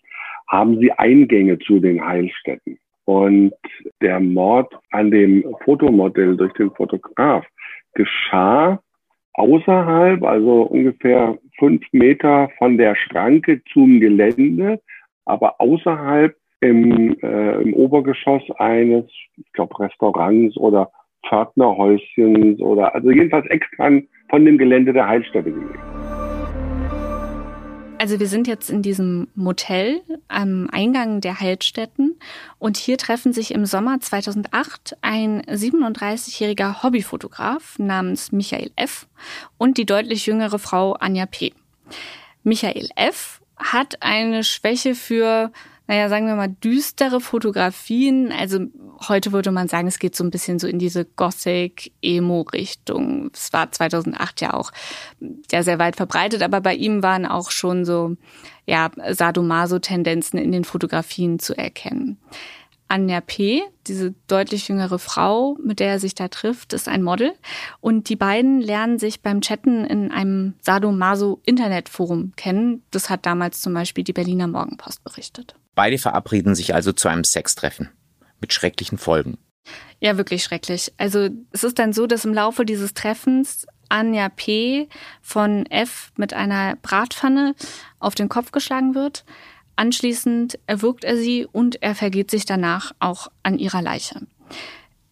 haben 0.47 0.79
sie 0.79 0.91
Eingänge 0.91 1.57
zu 1.59 1.79
den 1.79 2.05
Heilstätten. 2.05 2.77
Und 3.05 3.53
der 4.01 4.19
Mord 4.19 4.73
an 4.91 5.11
dem 5.11 5.43
Fotomodell 5.63 6.37
durch 6.37 6.53
den 6.53 6.71
Fotograf 6.71 7.45
geschah 7.93 8.79
außerhalb, 9.33 10.23
also 10.23 10.61
ungefähr 10.63 11.37
fünf 11.57 11.83
Meter 11.91 12.49
von 12.57 12.77
der 12.77 12.95
Schranke 12.95 13.61
zum 13.73 13.99
Gelände, 13.99 14.79
aber 15.25 15.59
außerhalb 15.59 16.35
im, 16.63 17.19
äh, 17.21 17.61
im 17.61 17.73
Obergeschoss 17.73 18.43
eines, 18.57 19.05
ich 19.35 19.51
glaube, 19.53 19.77
Restaurants 19.79 20.55
oder 20.57 20.91
Pförtnerhäuschens 21.27 22.59
oder 22.61 22.95
also 22.95 23.11
jedenfalls 23.11 23.45
extra 23.47 23.89
von 24.29 24.45
dem 24.45 24.57
Gelände 24.57 24.93
der 24.93 25.07
Heilstätte 25.07 25.51
gelegt. 25.51 25.79
Also 27.97 28.19
wir 28.19 28.27
sind 28.27 28.47
jetzt 28.49 28.69
in 28.69 28.81
diesem 28.81 29.27
Motel 29.33 30.01
am 30.27 30.67
Eingang 30.73 31.21
der 31.21 31.39
Heilstätten 31.39 32.19
und 32.59 32.75
hier 32.75 32.97
treffen 32.97 33.31
sich 33.31 33.53
im 33.53 33.65
Sommer 33.65 33.99
2008 34.01 34.97
ein 35.01 35.41
37-jähriger 35.43 36.83
Hobbyfotograf 36.83 37.79
namens 37.79 38.33
Michael 38.33 38.71
F. 38.75 39.07
und 39.57 39.77
die 39.77 39.85
deutlich 39.85 40.25
jüngere 40.25 40.59
Frau 40.59 40.93
Anja 40.93 41.25
P. 41.25 41.53
Michael 42.43 42.89
F. 42.97 43.41
hat 43.55 43.95
eine 44.01 44.43
Schwäche 44.43 44.95
für 44.95 45.53
naja, 45.87 46.07
sagen 46.07 46.27
wir 46.27 46.35
mal, 46.35 46.47
düstere 46.47 47.19
Fotografien. 47.19 48.31
Also 48.31 48.59
heute 49.07 49.33
würde 49.33 49.51
man 49.51 49.67
sagen, 49.67 49.87
es 49.87 49.99
geht 49.99 50.15
so 50.15 50.23
ein 50.23 50.31
bisschen 50.31 50.57
so 50.57 50.67
in 50.67 50.79
diese 50.79 51.03
Gothic-Emo-Richtung. 51.03 53.31
Es 53.33 53.51
war 53.51 53.69
2008 53.69 54.39
ja 54.41 54.53
auch 54.53 54.71
ja, 55.51 55.61
sehr 55.61 55.79
weit 55.79 55.97
verbreitet, 55.97 56.41
aber 56.41 56.61
bei 56.61 56.73
ihm 56.73 57.03
waren 57.03 57.25
auch 57.25 57.51
schon 57.51 57.83
so, 57.83 58.15
ja, 58.65 58.91
Sadomaso-Tendenzen 59.09 60.39
in 60.39 60.53
den 60.53 60.63
Fotografien 60.63 61.39
zu 61.39 61.57
erkennen. 61.57 62.17
Anja 62.87 63.21
P., 63.21 63.63
diese 63.87 64.13
deutlich 64.27 64.67
jüngere 64.67 64.99
Frau, 64.99 65.57
mit 65.63 65.79
der 65.79 65.87
er 65.87 65.99
sich 65.99 66.15
da 66.15 66.27
trifft, 66.27 66.73
ist 66.73 66.87
ein 66.87 67.01
Model. 67.01 67.33
Und 67.81 68.07
die 68.07 68.15
beiden 68.15 68.61
lernen 68.61 68.99
sich 68.99 69.21
beim 69.21 69.41
Chatten 69.41 69.83
in 69.83 70.11
einem 70.11 70.53
Sadomaso-Internetforum 70.61 72.33
kennen. 72.35 72.83
Das 72.91 73.09
hat 73.09 73.25
damals 73.25 73.61
zum 73.61 73.73
Beispiel 73.73 74.03
die 74.03 74.13
Berliner 74.13 74.47
Morgenpost 74.47 75.03
berichtet. 75.03 75.55
Beide 75.75 75.97
verabreden 75.97 76.55
sich 76.55 76.73
also 76.73 76.91
zu 76.91 77.07
einem 77.07 77.23
Sextreffen. 77.23 77.89
Mit 78.39 78.53
schrecklichen 78.53 78.97
Folgen. 78.97 79.37
Ja, 79.99 80.17
wirklich 80.17 80.43
schrecklich. 80.43 80.91
Also 80.97 81.29
es 81.51 81.63
ist 81.63 81.79
dann 81.79 81.93
so, 81.93 82.07
dass 82.07 82.25
im 82.25 82.33
Laufe 82.33 82.65
dieses 82.65 82.93
Treffens 82.93 83.65
Anja 83.89 84.29
P. 84.29 84.89
von 85.21 85.65
F. 85.67 86.11
mit 86.17 86.33
einer 86.33 86.75
Bratpfanne 86.77 87.55
auf 87.99 88.15
den 88.15 88.27
Kopf 88.27 88.51
geschlagen 88.51 88.95
wird. 88.95 89.23
Anschließend 89.75 90.59
erwürgt 90.67 91.03
er 91.03 91.17
sie 91.17 91.47
und 91.51 91.81
er 91.81 91.95
vergeht 91.95 92.29
sich 92.29 92.45
danach 92.45 92.91
auch 92.99 93.29
an 93.43 93.57
ihrer 93.57 93.81
Leiche. 93.81 94.21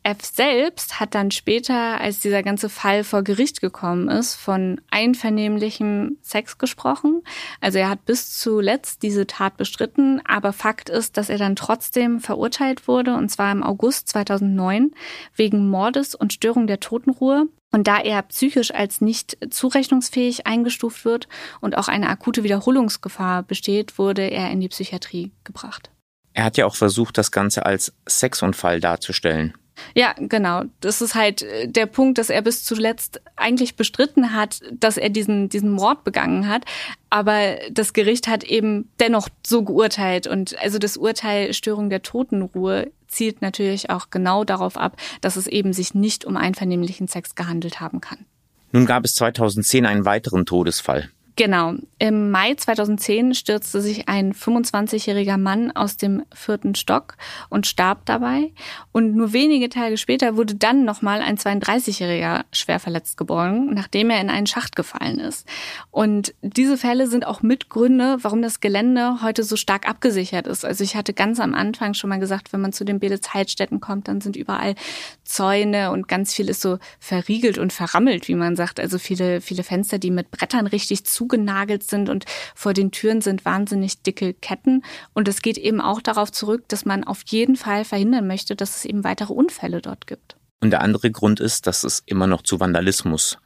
F 0.04 0.18
selbst 0.24 1.00
hat 1.00 1.14
dann 1.14 1.30
später, 1.30 2.02
als 2.02 2.20
dieser 2.20 2.42
ganze 2.42 2.70
Fall 2.70 3.04
vor 3.04 3.24
Gericht 3.24 3.62
gekommen 3.62 4.10
ist, 4.10 4.34
von 4.34 4.82
einvernehmlichem 4.90 6.18
Sex 6.22 6.58
gesprochen. 6.58 7.22
Also 7.60 7.78
er 7.78 7.90
hat 7.90 8.06
bis 8.06 8.38
zuletzt 8.40 9.04
diese 9.04 9.28
Tat 9.28 9.58
bestritten, 9.58 10.20
aber 10.26 10.54
Fakt 10.54 10.90
ist, 10.90 11.18
dass 11.18 11.30
er 11.30 11.38
dann 11.38 11.56
trotzdem 11.56 12.20
verurteilt 12.20 12.88
wurde, 12.88 13.16
und 13.16 13.30
zwar 13.30 13.52
im 13.52 13.62
August 13.62 14.10
2009 14.10 14.92
wegen 15.36 15.70
Mordes 15.70 16.16
und 16.16 16.34
Störung 16.34 16.66
der 16.66 16.80
Totenruhe. 16.80 17.46
Und 17.72 17.88
da 17.88 18.00
er 18.00 18.24
psychisch 18.24 18.74
als 18.74 19.02
nicht 19.02 19.38
zurechnungsfähig 19.50 20.48
eingestuft 20.48 21.06
wird 21.06 21.28
und 21.62 21.78
auch 21.78 21.88
eine 21.88 22.10
akute 22.10 22.44
Wiederholungsgefahr 22.44 23.44
besteht, 23.44 23.98
wurde 24.00 24.24
er 24.24 24.50
in 24.52 24.60
die 24.60 24.68
Psychiatrie 24.68 25.32
gebracht. 25.44 25.92
Er 26.34 26.46
hat 26.46 26.58
ja 26.58 26.66
auch 26.66 26.76
versucht, 26.76 27.18
das 27.18 27.32
Ganze 27.32 27.66
als 27.66 27.94
Sexunfall 28.08 28.80
darzustellen. 28.80 29.54
Ja, 29.96 30.14
genau. 30.18 30.64
Das 30.80 31.02
ist 31.02 31.16
halt 31.16 31.42
äh, 31.42 31.68
der 31.68 31.86
Punkt, 31.86 32.18
dass 32.18 32.30
er 32.30 32.42
bis 32.42 32.64
zuletzt 32.64 33.22
eigentlich 33.36 33.76
bestritten 33.76 34.34
hat, 34.34 34.62
dass 34.72 34.98
er 34.98 35.10
diesen, 35.10 35.50
diesen 35.50 35.72
Mord 35.72 36.04
begangen 36.04 36.48
hat. 36.48 36.64
Aber 37.10 37.58
das 37.72 37.94
Gericht 37.94 38.28
hat 38.28 38.44
eben 38.44 38.90
dennoch 39.00 39.30
so 39.46 39.64
geurteilt. 39.64 40.28
Und 40.28 40.58
also 40.60 40.80
das 40.80 40.98
Urteil 40.98 41.54
Störung 41.54 41.90
der 41.90 42.02
Totenruhe 42.02 42.92
zielt 43.08 43.42
natürlich 43.42 43.90
auch 43.90 44.10
genau 44.10 44.44
darauf 44.44 44.78
ab, 44.78 44.98
dass 45.22 45.36
es 45.36 45.48
eben 45.48 45.74
sich 45.74 45.94
nicht 45.94 46.26
um 46.26 46.38
einvernehmlichen 46.38 47.08
Sex 47.08 47.36
gehandelt 47.36 47.80
haben 47.80 48.02
kann. 48.02 48.26
Nun 48.72 48.86
gab 48.86 49.04
es 49.04 49.16
2010 49.16 49.86
einen 49.86 50.06
weiteren 50.06 50.46
Todesfall. 50.46 51.10
Genau. 51.42 51.74
Im 51.98 52.30
Mai 52.30 52.54
2010 52.54 53.34
stürzte 53.34 53.82
sich 53.82 54.08
ein 54.08 54.34
25-jähriger 54.34 55.38
Mann 55.38 55.72
aus 55.72 55.98
dem 55.98 56.24
vierten 56.32 56.76
Stock 56.76 57.16
und 57.50 57.66
starb 57.66 58.06
dabei. 58.06 58.52
Und 58.92 59.16
nur 59.16 59.34
wenige 59.34 59.68
Tage 59.68 59.98
später 59.98 60.38
wurde 60.38 60.54
dann 60.54 60.86
nochmal 60.86 61.22
ein 61.22 61.38
32-jähriger 61.38 62.44
schwer 62.52 62.80
verletzt 62.80 63.18
geborgen, 63.18 63.74
nachdem 63.74 64.12
er 64.12 64.22
in 64.22 64.30
einen 64.30 64.46
Schacht 64.46 64.76
gefallen 64.76 65.20
ist. 65.20 65.48
Und 65.90 66.36
diese 66.44 66.78
Fälle 66.78 67.08
sind 67.08 67.26
auch 67.26 67.42
Mitgründe, 67.42 68.18
warum 68.22 68.44
das 68.44 68.60
Gelände 68.60 69.24
heute 69.24 69.42
so 69.44 69.56
stark 69.56 69.90
abgesichert 69.90 70.46
ist. 70.46 70.64
Also 70.64 70.84
ich 70.84 70.96
hatte 70.96 71.14
ganz 71.14 71.40
am 71.40 71.56
Anfang 71.56 71.96
schon 71.96 72.12
mal 72.12 72.20
gesagt, 72.20 72.54
wenn 72.54 72.62
man 72.62 72.72
zu 72.72 72.86
den 72.86 73.00
Belitz-Heidstätten 73.00 73.80
kommt, 73.80 74.08
dann 74.08 74.22
sind 74.22 74.36
überall 74.36 74.76
Zäune 75.24 75.90
und 75.90 76.08
ganz 76.08 76.36
viel 76.36 76.50
ist 76.50 76.62
so 76.62 76.78
verriegelt 77.00 77.58
und 77.58 77.74
verrammelt, 77.74 78.28
wie 78.28 78.36
man 78.36 78.56
sagt. 78.56 78.80
Also 78.80 79.00
viele, 79.00 79.42
viele 79.42 79.64
Fenster, 79.64 79.98
die 79.98 80.12
mit 80.12 80.30
Brettern 80.30 80.68
richtig 80.68 81.04
zu 81.06 81.31
zugenagelt 81.32 81.84
sind 81.84 82.10
und 82.10 82.26
vor 82.56 82.74
den 82.74 82.92
Türen 82.92 83.22
sind 83.22 83.46
wahnsinnig 83.46 84.02
dicke 84.02 84.34
Ketten. 84.34 84.84
Und 85.14 85.28
es 85.28 85.42
geht 85.42 85.58
eben 85.58 85.82
auch 85.82 86.02
darauf 86.02 86.32
zurück, 86.32 86.68
dass 86.68 86.86
man 86.86 87.04
auf 87.04 87.22
jeden 87.28 87.56
Fall 87.56 87.86
verhindern 87.86 88.28
möchte, 88.28 88.56
dass 88.56 88.78
es 88.78 88.86
eben 88.86 89.04
weitere 89.04 89.34
Unfälle 89.34 89.82
dort 89.82 90.08
gibt. 90.08 90.36
Und 90.60 90.72
der 90.72 90.82
andere 90.82 91.10
Grund 91.10 91.40
ist, 91.40 91.66
dass 91.68 91.84
es 91.84 92.04
immer 92.06 92.28
noch 92.28 92.44
zu 92.44 92.60
Vandalismus 92.60 93.38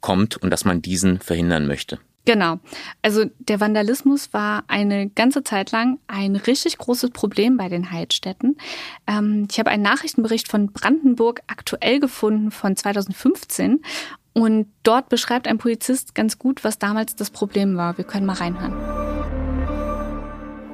kommt 0.00 0.36
und 0.36 0.50
dass 0.50 0.64
man 0.64 0.80
diesen 0.82 1.20
verhindern 1.20 1.66
möchte. 1.66 1.98
Genau. 2.24 2.60
Also 3.02 3.24
der 3.40 3.58
Vandalismus 3.58 4.32
war 4.32 4.62
eine 4.68 5.10
ganze 5.10 5.42
Zeit 5.42 5.72
lang 5.72 5.98
ein 6.06 6.36
richtig 6.36 6.78
großes 6.78 7.10
Problem 7.10 7.56
bei 7.56 7.68
den 7.68 7.90
Heidstätten. 7.90 8.58
Ähm, 9.08 9.48
ich 9.50 9.58
habe 9.58 9.70
einen 9.70 9.82
Nachrichtenbericht 9.82 10.46
von 10.46 10.72
Brandenburg 10.72 11.42
aktuell 11.48 11.98
gefunden 11.98 12.52
von 12.52 12.76
2015 12.76 13.82
und 14.34 14.66
dort 14.82 15.08
beschreibt 15.08 15.46
ein 15.46 15.58
Polizist 15.58 16.14
ganz 16.14 16.38
gut, 16.38 16.64
was 16.64 16.78
damals 16.78 17.16
das 17.16 17.30
Problem 17.30 17.76
war. 17.76 17.98
Wir 17.98 18.04
können 18.04 18.26
mal 18.26 18.36
reinhören. 18.36 18.74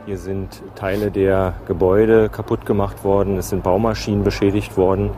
Hier 0.07 0.19
sind 0.19 0.63
Teile 0.75 1.11
der 1.11 1.55
Gebäude 1.67 2.29
kaputt 2.31 2.65
gemacht 2.65 3.05
worden, 3.05 3.37
es 3.37 3.51
sind 3.51 3.63
Baumaschinen 3.63 4.25
beschädigt 4.25 4.77
worden. 4.77 5.11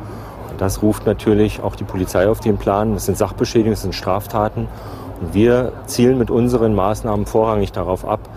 Das 0.59 0.83
ruft 0.83 1.07
natürlich 1.07 1.63
auch 1.63 1.77
die 1.77 1.85
Polizei 1.85 2.29
auf 2.29 2.41
den 2.41 2.59
Plan. 2.59 2.95
Das 2.95 3.07
sind 3.07 3.17
Sachbeschädigungen, 3.17 3.75
das 3.75 3.83
sind 3.83 3.95
Straftaten. 3.95 4.69
Und 5.21 5.33
wir 5.33 5.73
zielen 5.87 6.19
mit 6.19 6.31
unseren 6.31 6.75
Maßnahmen 6.75 7.27
vorrangig 7.27 7.73
darauf 7.73 8.05
ab, 8.05 8.29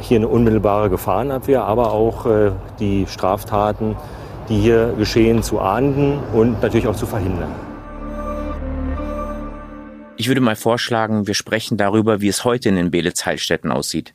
hier 0.00 0.18
eine 0.18 0.28
unmittelbare 0.28 0.90
Gefahrenabwehr, 0.90 1.64
aber 1.64 1.92
auch 1.92 2.26
äh, 2.26 2.52
die 2.78 3.06
Straftaten, 3.08 3.96
die 4.48 4.58
hier 4.58 4.94
geschehen, 4.96 5.42
zu 5.42 5.58
ahnden 5.58 6.18
und 6.32 6.62
natürlich 6.62 6.86
auch 6.86 6.96
zu 6.96 7.06
verhindern. 7.06 7.67
Ich 10.20 10.26
würde 10.26 10.40
mal 10.40 10.56
vorschlagen, 10.56 11.28
wir 11.28 11.34
sprechen 11.34 11.76
darüber, 11.76 12.20
wie 12.20 12.26
es 12.26 12.44
heute 12.44 12.68
in 12.68 12.74
den 12.74 12.90
Belitz-Heilstätten 12.90 13.70
aussieht. 13.70 14.14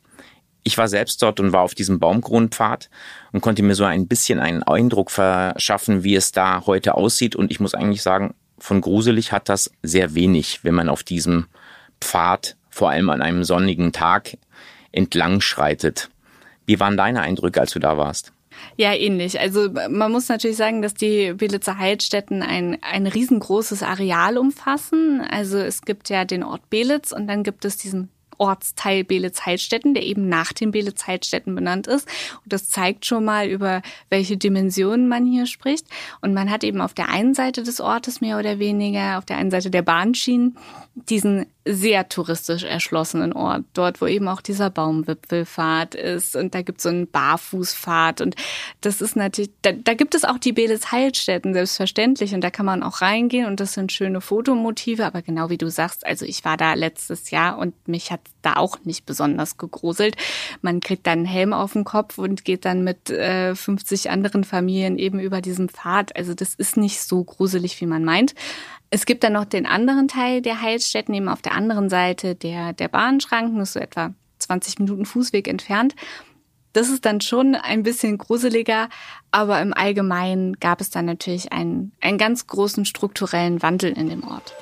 Ich 0.62 0.76
war 0.76 0.86
selbst 0.86 1.22
dort 1.22 1.40
und 1.40 1.54
war 1.54 1.62
auf 1.62 1.74
diesem 1.74 1.98
Baumkronenpfad 1.98 2.90
und 3.32 3.40
konnte 3.40 3.62
mir 3.62 3.74
so 3.74 3.84
ein 3.84 4.06
bisschen 4.06 4.38
einen 4.38 4.62
Eindruck 4.62 5.10
verschaffen, 5.10 6.04
wie 6.04 6.14
es 6.14 6.30
da 6.30 6.66
heute 6.66 6.94
aussieht. 6.94 7.34
Und 7.34 7.50
ich 7.50 7.58
muss 7.58 7.72
eigentlich 7.72 8.02
sagen, 8.02 8.34
von 8.58 8.82
gruselig 8.82 9.32
hat 9.32 9.48
das 9.48 9.70
sehr 9.82 10.14
wenig, 10.14 10.62
wenn 10.62 10.74
man 10.74 10.90
auf 10.90 11.04
diesem 11.04 11.46
Pfad, 12.02 12.58
vor 12.68 12.90
allem 12.90 13.08
an 13.08 13.22
einem 13.22 13.42
sonnigen 13.42 13.92
Tag, 13.92 14.36
entlang 14.92 15.40
schreitet. 15.40 16.10
Wie 16.66 16.80
waren 16.80 16.98
deine 16.98 17.22
Eindrücke, 17.22 17.62
als 17.62 17.72
du 17.72 17.78
da 17.78 17.96
warst? 17.96 18.33
Ja, 18.76 18.92
ähnlich. 18.92 19.38
Also 19.38 19.70
man 19.70 20.10
muss 20.10 20.28
natürlich 20.28 20.56
sagen, 20.56 20.82
dass 20.82 20.94
die 20.94 21.32
Belitzer 21.34 21.78
Heilstätten 21.78 22.42
ein, 22.42 22.78
ein 22.82 23.06
riesengroßes 23.06 23.82
Areal 23.82 24.36
umfassen. 24.36 25.20
Also 25.20 25.58
es 25.58 25.82
gibt 25.82 26.08
ja 26.08 26.24
den 26.24 26.42
Ort 26.42 26.68
Belitz 26.70 27.12
und 27.12 27.28
dann 27.28 27.44
gibt 27.44 27.64
es 27.64 27.76
diesen 27.76 28.10
Ortsteil 28.38 29.04
Beelitz-Heilstätten, 29.04 29.94
der 29.94 30.02
eben 30.02 30.28
nach 30.28 30.52
den 30.52 30.72
Beelitz-Heilstätten 30.72 31.54
benannt 31.54 31.86
ist. 31.86 32.08
Und 32.42 32.52
das 32.52 32.68
zeigt 32.68 33.06
schon 33.06 33.24
mal, 33.24 33.48
über 33.48 33.82
welche 34.10 34.36
Dimensionen 34.36 35.08
man 35.08 35.26
hier 35.26 35.46
spricht. 35.46 35.86
Und 36.20 36.34
man 36.34 36.50
hat 36.50 36.64
eben 36.64 36.80
auf 36.80 36.94
der 36.94 37.08
einen 37.08 37.34
Seite 37.34 37.62
des 37.62 37.80
Ortes 37.80 38.20
mehr 38.20 38.38
oder 38.38 38.58
weniger, 38.58 39.18
auf 39.18 39.24
der 39.24 39.36
einen 39.36 39.50
Seite 39.50 39.70
der 39.70 39.82
Bahnschienen, 39.82 40.56
diesen 40.94 41.46
sehr 41.66 42.08
touristisch 42.08 42.64
erschlossenen 42.64 43.32
Ort, 43.32 43.64
dort 43.72 44.00
wo 44.00 44.06
eben 44.06 44.28
auch 44.28 44.42
dieser 44.42 44.70
Baumwipfelfahrt 44.70 45.94
ist. 45.94 46.36
Und 46.36 46.54
da 46.54 46.62
gibt 46.62 46.78
es 46.78 46.82
so 46.82 46.90
einen 46.90 47.08
Barfußpfad. 47.10 48.20
Und 48.20 48.36
das 48.82 49.00
ist 49.00 49.16
natürlich, 49.16 49.50
da, 49.62 49.72
da 49.72 49.94
gibt 49.94 50.14
es 50.14 50.24
auch 50.24 50.38
die 50.38 50.52
Beles 50.52 50.92
Heilstätten, 50.92 51.54
selbstverständlich. 51.54 52.34
Und 52.34 52.42
da 52.42 52.50
kann 52.50 52.66
man 52.66 52.82
auch 52.82 53.00
reingehen. 53.00 53.46
Und 53.46 53.60
das 53.60 53.72
sind 53.72 53.92
schöne 53.92 54.20
Fotomotive, 54.20 55.06
aber 55.06 55.22
genau 55.22 55.48
wie 55.48 55.58
du 55.58 55.70
sagst, 55.70 56.04
also 56.04 56.26
ich 56.26 56.44
war 56.44 56.56
da 56.56 56.74
letztes 56.74 57.30
Jahr 57.30 57.58
und 57.58 57.88
mich 57.88 58.10
hat 58.10 58.20
da 58.42 58.54
auch 58.56 58.78
nicht 58.84 59.06
besonders 59.06 59.56
gegruselt. 59.56 60.16
Man 60.60 60.80
kriegt 60.80 61.06
dann 61.06 61.20
einen 61.20 61.26
Helm 61.26 61.52
auf 61.52 61.72
den 61.72 61.84
Kopf 61.84 62.18
und 62.18 62.44
geht 62.44 62.64
dann 62.64 62.84
mit 62.84 63.10
äh, 63.10 63.54
50 63.54 64.10
anderen 64.10 64.44
Familien 64.44 64.98
eben 64.98 65.18
über 65.18 65.40
diesen 65.40 65.68
Pfad, 65.68 66.14
also 66.16 66.34
das 66.34 66.54
ist 66.54 66.76
nicht 66.76 67.00
so 67.00 67.24
gruselig, 67.24 67.80
wie 67.80 67.86
man 67.86 68.04
meint. 68.04 68.34
Es 68.94 69.06
gibt 69.06 69.24
dann 69.24 69.32
noch 69.32 69.44
den 69.44 69.66
anderen 69.66 70.06
Teil 70.06 70.40
der 70.40 70.60
Heilstätten, 70.60 71.16
eben 71.16 71.28
auf 71.28 71.42
der 71.42 71.56
anderen 71.56 71.88
Seite 71.88 72.36
der, 72.36 72.72
der 72.72 72.86
Bahnschranken, 72.86 73.58
das 73.58 73.70
ist 73.70 73.72
so 73.72 73.80
etwa 73.80 74.14
20 74.38 74.78
Minuten 74.78 75.04
Fußweg 75.04 75.48
entfernt. 75.48 75.96
Das 76.74 76.88
ist 76.88 77.04
dann 77.04 77.20
schon 77.20 77.56
ein 77.56 77.82
bisschen 77.82 78.18
gruseliger, 78.18 78.88
aber 79.32 79.60
im 79.60 79.74
Allgemeinen 79.74 80.60
gab 80.60 80.80
es 80.80 80.90
dann 80.90 81.06
natürlich 81.06 81.52
einen, 81.52 81.90
einen 82.00 82.18
ganz 82.18 82.46
großen 82.46 82.84
strukturellen 82.84 83.62
Wandel 83.62 83.90
in 83.98 84.10
dem 84.10 84.22
Ort. 84.22 84.54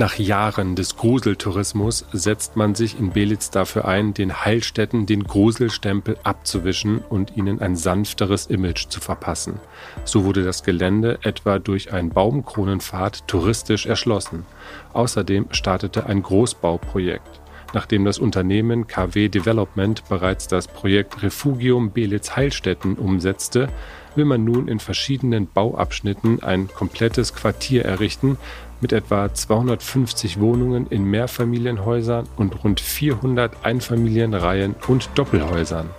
Nach 0.00 0.18
Jahren 0.18 0.76
des 0.76 0.96
Gruseltourismus 0.96 2.06
setzt 2.14 2.56
man 2.56 2.74
sich 2.74 2.98
in 2.98 3.10
Belitz 3.10 3.50
dafür 3.50 3.84
ein, 3.84 4.14
den 4.14 4.46
Heilstätten 4.46 5.04
den 5.04 5.24
Gruselstempel 5.24 6.16
abzuwischen 6.22 7.00
und 7.00 7.36
ihnen 7.36 7.60
ein 7.60 7.76
sanfteres 7.76 8.46
Image 8.46 8.88
zu 8.88 8.98
verpassen. 8.98 9.60
So 10.06 10.24
wurde 10.24 10.42
das 10.42 10.62
Gelände 10.62 11.18
etwa 11.22 11.58
durch 11.58 11.92
einen 11.92 12.08
Baumkronenpfad 12.08 13.28
touristisch 13.28 13.84
erschlossen. 13.84 14.46
Außerdem 14.94 15.48
startete 15.50 16.06
ein 16.06 16.22
Großbauprojekt. 16.22 17.42
Nachdem 17.74 18.06
das 18.06 18.18
Unternehmen 18.18 18.86
KW 18.86 19.28
Development 19.28 20.02
bereits 20.08 20.48
das 20.48 20.66
Projekt 20.66 21.22
Refugium 21.22 21.90
Belitz 21.90 22.34
Heilstätten 22.34 22.94
umsetzte, 22.94 23.68
will 24.16 24.24
man 24.24 24.44
nun 24.44 24.66
in 24.66 24.80
verschiedenen 24.80 25.46
Bauabschnitten 25.46 26.42
ein 26.42 26.68
komplettes 26.68 27.34
Quartier 27.34 27.84
errichten, 27.84 28.38
mit 28.80 28.92
etwa 28.92 29.32
250 29.32 30.40
Wohnungen 30.40 30.86
in 30.86 31.04
Mehrfamilienhäusern 31.04 32.28
und 32.36 32.64
rund 32.64 32.80
400 32.80 33.64
Einfamilienreihen 33.64 34.74
und 34.88 35.10
Doppelhäusern. 35.14 35.90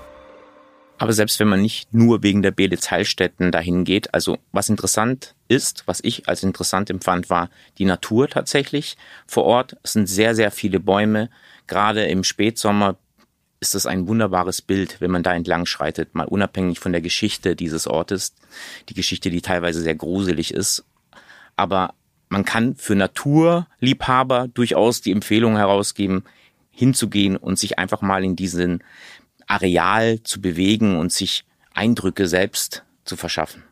Aber 1.01 1.13
selbst 1.13 1.39
wenn 1.39 1.47
man 1.47 1.63
nicht 1.63 1.95
nur 1.95 2.21
wegen 2.21 2.43
der 2.43 2.51
Belitz 2.51 2.91
Heilstätten 2.91 3.51
dahin 3.51 3.85
geht, 3.85 4.13
also 4.13 4.37
was 4.51 4.69
interessant 4.69 5.33
ist, 5.47 5.81
was 5.87 5.99
ich 6.03 6.29
als 6.29 6.43
interessant 6.43 6.91
empfand, 6.91 7.31
war 7.31 7.49
die 7.79 7.85
Natur 7.85 8.27
tatsächlich 8.27 8.97
vor 9.25 9.45
Ort. 9.45 9.77
Sind 9.83 10.07
sehr, 10.07 10.35
sehr 10.35 10.51
viele 10.51 10.79
Bäume. 10.79 11.31
Gerade 11.65 12.05
im 12.05 12.23
Spätsommer 12.23 12.97
ist 13.59 13.73
es 13.73 13.87
ein 13.87 14.07
wunderbares 14.07 14.61
Bild, 14.61 15.01
wenn 15.01 15.09
man 15.09 15.23
da 15.23 15.33
entlang 15.33 15.65
schreitet, 15.65 16.13
mal 16.13 16.27
unabhängig 16.27 16.79
von 16.79 16.91
der 16.91 17.01
Geschichte 17.01 17.55
dieses 17.55 17.87
Ortes. 17.87 18.35
Die 18.89 18.93
Geschichte, 18.93 19.31
die 19.31 19.41
teilweise 19.41 19.81
sehr 19.81 19.95
gruselig 19.95 20.53
ist. 20.53 20.83
Aber 21.55 21.95
man 22.31 22.45
kann 22.45 22.75
für 22.75 22.95
Naturliebhaber 22.95 24.47
durchaus 24.47 25.01
die 25.01 25.11
Empfehlung 25.11 25.57
herausgeben, 25.57 26.23
hinzugehen 26.71 27.35
und 27.35 27.59
sich 27.59 27.77
einfach 27.77 28.01
mal 28.01 28.23
in 28.23 28.37
diesen 28.37 28.83
Areal 29.47 30.23
zu 30.23 30.39
bewegen 30.39 30.97
und 30.97 31.11
sich 31.11 31.43
Eindrücke 31.73 32.27
selbst 32.27 32.83
zu 33.03 33.17
verschaffen. 33.17 33.63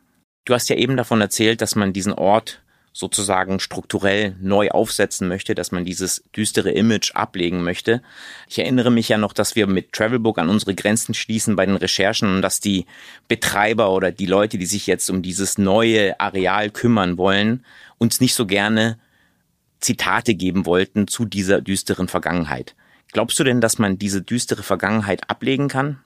Du 0.44 0.52
hast 0.52 0.68
ja 0.68 0.76
eben 0.76 0.98
davon 0.98 1.22
erzählt, 1.22 1.62
dass 1.62 1.74
man 1.74 1.94
diesen 1.94 2.12
Ort 2.12 2.60
sozusagen 2.92 3.60
strukturell 3.60 4.34
neu 4.40 4.70
aufsetzen 4.70 5.28
möchte, 5.28 5.54
dass 5.54 5.70
man 5.70 5.84
dieses 5.84 6.24
düstere 6.36 6.70
Image 6.70 7.14
ablegen 7.14 7.62
möchte. 7.62 8.02
Ich 8.48 8.58
erinnere 8.58 8.90
mich 8.90 9.08
ja 9.08 9.16
noch, 9.16 9.32
dass 9.32 9.54
wir 9.54 9.66
mit 9.66 9.92
Travelbook 9.92 10.38
an 10.38 10.48
unsere 10.48 10.74
Grenzen 10.74 11.14
schließen 11.14 11.54
bei 11.56 11.66
den 11.66 11.76
Recherchen 11.76 12.36
und 12.36 12.42
dass 12.42 12.60
die 12.60 12.86
Betreiber 13.28 13.92
oder 13.92 14.10
die 14.10 14.26
Leute, 14.26 14.58
die 14.58 14.66
sich 14.66 14.86
jetzt 14.86 15.08
um 15.08 15.22
dieses 15.22 15.56
neue 15.56 16.18
Areal 16.18 16.70
kümmern 16.70 17.16
wollen, 17.16 17.64
uns 17.98 18.20
nicht 18.20 18.34
so 18.34 18.46
gerne 18.46 18.98
Zitate 19.78 20.34
geben 20.34 20.66
wollten 20.66 21.06
zu 21.06 21.24
dieser 21.24 21.60
düsteren 21.60 22.08
Vergangenheit. 22.08 22.74
Glaubst 23.12 23.38
du 23.38 23.44
denn, 23.44 23.60
dass 23.60 23.78
man 23.78 23.98
diese 23.98 24.22
düstere 24.22 24.62
Vergangenheit 24.62 25.30
ablegen 25.30 25.68
kann? 25.68 26.00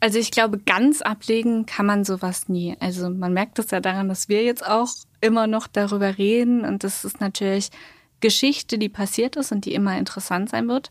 Also 0.00 0.18
ich 0.18 0.30
glaube, 0.30 0.58
ganz 0.58 1.02
ablegen 1.02 1.66
kann 1.66 1.86
man 1.86 2.04
sowas 2.04 2.48
nie. 2.48 2.76
Also 2.80 3.10
man 3.10 3.32
merkt 3.32 3.58
es 3.58 3.70
ja 3.70 3.80
daran, 3.80 4.08
dass 4.08 4.28
wir 4.28 4.42
jetzt 4.42 4.66
auch 4.66 4.88
immer 5.20 5.46
noch 5.46 5.66
darüber 5.66 6.18
reden 6.18 6.64
und 6.64 6.84
das 6.84 7.04
ist 7.04 7.20
natürlich 7.20 7.70
Geschichte, 8.20 8.78
die 8.78 8.88
passiert 8.88 9.36
ist 9.36 9.52
und 9.52 9.64
die 9.64 9.74
immer 9.74 9.98
interessant 9.98 10.50
sein 10.50 10.68
wird. 10.68 10.90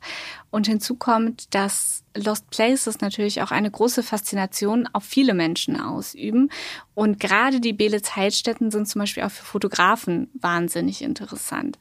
Und 0.52 0.68
hinzu 0.68 0.96
kommt, 0.96 1.54
dass 1.54 2.04
Lost 2.16 2.50
Places 2.50 3.02
natürlich 3.02 3.42
auch 3.42 3.52
eine 3.52 3.70
große 3.70 4.02
Faszination 4.02 4.90
auf 4.94 5.04
viele 5.04 5.34
Menschen 5.34 5.80
ausüben. 5.80 6.50
Und 6.96 7.20
gerade 7.20 7.60
die 7.60 7.74
Belitz 7.74 8.16
Heilstätten 8.16 8.72
sind 8.72 8.88
zum 8.88 9.00
Beispiel 9.00 9.24
auch 9.24 9.32
für 9.32 9.46
Fotografen 9.46 10.30
wahnsinnig 10.34 11.04
interessant. 11.04 11.78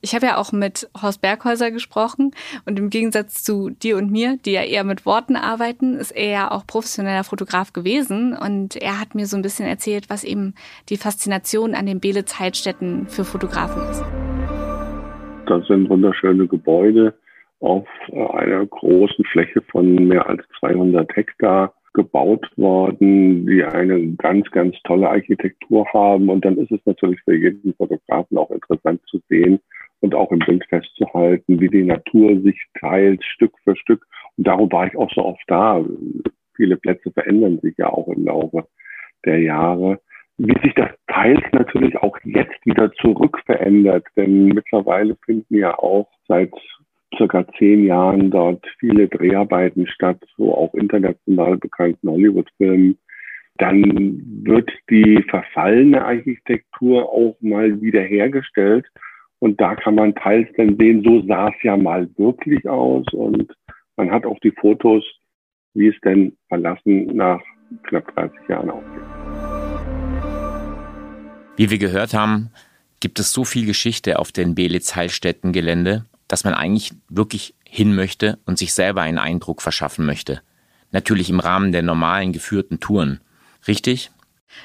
Ich 0.00 0.14
habe 0.14 0.26
ja 0.26 0.36
auch 0.36 0.52
mit 0.52 0.88
Horst 1.00 1.20
Berghäuser 1.20 1.70
gesprochen 1.70 2.32
und 2.66 2.78
im 2.78 2.90
Gegensatz 2.90 3.42
zu 3.42 3.70
dir 3.70 3.96
und 3.96 4.10
mir, 4.10 4.36
die 4.44 4.52
ja 4.52 4.62
eher 4.62 4.84
mit 4.84 5.06
Worten 5.06 5.36
arbeiten, 5.36 5.96
ist 5.96 6.12
er 6.12 6.30
ja 6.30 6.50
auch 6.50 6.66
professioneller 6.66 7.24
Fotograf 7.24 7.72
gewesen 7.72 8.36
und 8.36 8.76
er 8.76 9.00
hat 9.00 9.14
mir 9.14 9.26
so 9.26 9.36
ein 9.36 9.42
bisschen 9.42 9.66
erzählt, 9.66 10.10
was 10.10 10.22
eben 10.22 10.54
die 10.88 10.98
Faszination 10.98 11.74
an 11.74 11.86
den 11.86 12.00
Belitz 12.00 12.38
Heilstätten 12.38 13.08
für 13.08 13.24
Fotografen 13.24 13.90
ist. 13.90 14.27
Das 15.48 15.66
sind 15.66 15.88
wunderschöne 15.88 16.46
Gebäude 16.46 17.14
auf 17.60 17.88
äh, 18.12 18.26
einer 18.32 18.66
großen 18.66 19.24
Fläche 19.24 19.62
von 19.62 19.94
mehr 19.94 20.28
als 20.28 20.42
200 20.60 21.16
Hektar 21.16 21.72
gebaut 21.94 22.46
worden, 22.56 23.46
die 23.46 23.64
eine 23.64 24.14
ganz, 24.16 24.48
ganz 24.50 24.76
tolle 24.84 25.08
Architektur 25.08 25.86
haben. 25.94 26.28
Und 26.28 26.44
dann 26.44 26.58
ist 26.58 26.70
es 26.70 26.80
natürlich 26.84 27.20
für 27.22 27.34
jeden 27.34 27.72
Fotografen 27.74 28.36
auch 28.36 28.50
interessant 28.50 29.00
zu 29.06 29.20
sehen 29.30 29.58
und 30.00 30.14
auch 30.14 30.30
im 30.32 30.40
Bild 30.40 30.66
festzuhalten, 30.66 31.58
wie 31.58 31.68
die 31.68 31.84
Natur 31.84 32.38
sich 32.42 32.60
teilt, 32.78 33.24
Stück 33.24 33.54
für 33.64 33.74
Stück. 33.74 34.06
Und 34.36 34.46
darum 34.46 34.70
war 34.70 34.86
ich 34.86 34.96
auch 34.96 35.10
so 35.14 35.24
oft 35.24 35.42
da. 35.46 35.82
Viele 36.56 36.76
Plätze 36.76 37.10
verändern 37.10 37.58
sich 37.62 37.74
ja 37.78 37.88
auch 37.88 38.08
im 38.08 38.26
Laufe 38.26 38.68
der 39.24 39.40
Jahre 39.40 39.98
wie 40.38 40.54
sich 40.62 40.74
das 40.74 40.90
teils 41.08 41.42
natürlich 41.52 41.96
auch 41.98 42.16
jetzt 42.24 42.64
wieder 42.64 42.92
zurück 42.94 43.40
verändert. 43.44 44.06
Denn 44.16 44.46
mittlerweile 44.46 45.16
finden 45.26 45.56
ja 45.56 45.76
auch 45.76 46.08
seit 46.28 46.52
circa 47.16 47.46
zehn 47.58 47.84
Jahren 47.84 48.30
dort 48.30 48.64
viele 48.78 49.08
Dreharbeiten 49.08 49.86
statt, 49.88 50.18
so 50.36 50.54
auch 50.54 50.72
international 50.74 51.56
bekannten 51.56 52.08
Hollywood-Filmen. 52.08 52.98
Dann 53.56 54.22
wird 54.44 54.70
die 54.88 55.24
verfallene 55.28 56.04
Architektur 56.04 57.08
auch 57.12 57.36
mal 57.40 57.80
wieder 57.80 58.02
hergestellt. 58.02 58.86
Und 59.40 59.60
da 59.60 59.74
kann 59.74 59.96
man 59.96 60.14
teils 60.14 60.48
dann 60.56 60.76
sehen, 60.76 61.02
so 61.04 61.22
sah 61.26 61.48
es 61.48 61.62
ja 61.62 61.76
mal 61.76 62.08
wirklich 62.16 62.68
aus. 62.68 63.06
Und 63.12 63.52
man 63.96 64.10
hat 64.12 64.24
auch 64.24 64.38
die 64.40 64.52
Fotos, 64.52 65.04
wie 65.74 65.88
es 65.88 66.00
denn 66.04 66.36
verlassen 66.48 67.06
nach 67.16 67.40
knapp 67.84 68.14
30 68.14 68.48
Jahren 68.48 68.70
aussieht. 68.70 69.27
Wie 71.58 71.70
wir 71.70 71.78
gehört 71.78 72.14
haben, 72.14 72.52
gibt 73.00 73.18
es 73.18 73.32
so 73.32 73.44
viel 73.44 73.66
Geschichte 73.66 74.20
auf 74.20 74.30
den 74.30 74.54
Belitz-Heilstätten-Gelände, 74.54 76.04
dass 76.28 76.44
man 76.44 76.54
eigentlich 76.54 76.92
wirklich 77.08 77.52
hin 77.64 77.96
möchte 77.96 78.38
und 78.46 78.58
sich 78.58 78.72
selber 78.72 79.02
einen 79.02 79.18
Eindruck 79.18 79.60
verschaffen 79.60 80.06
möchte. 80.06 80.40
Natürlich 80.92 81.30
im 81.30 81.40
Rahmen 81.40 81.72
der 81.72 81.82
normalen 81.82 82.32
geführten 82.32 82.78
Touren. 82.78 83.20
Richtig? 83.66 84.12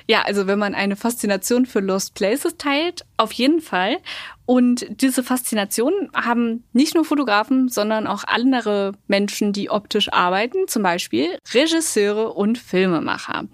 Ja, 0.08 0.22
also 0.22 0.46
wenn 0.46 0.60
man 0.60 0.76
eine 0.76 0.96
Faszination 0.96 1.66
für 1.66 1.80
Lost 1.80 2.14
Places 2.14 2.58
teilt, 2.58 3.06
auf 3.18 3.32
jeden 3.32 3.60
Fall. 3.60 3.98
Und 4.46 4.86
diese 5.02 5.24
Faszination 5.24 6.12
haben 6.14 6.64
nicht 6.74 6.94
nur 6.94 7.06
Fotografen, 7.06 7.70
sondern 7.70 8.06
auch 8.06 8.24
andere 8.26 8.94
Menschen, 9.08 9.52
die 9.52 9.72
optisch 9.72 10.14
arbeiten, 10.14 10.68
zum 10.68 10.84
Beispiel 10.84 11.40
Regisseure 11.54 12.34
und 12.34 12.60
Filmemacher. 12.60 13.46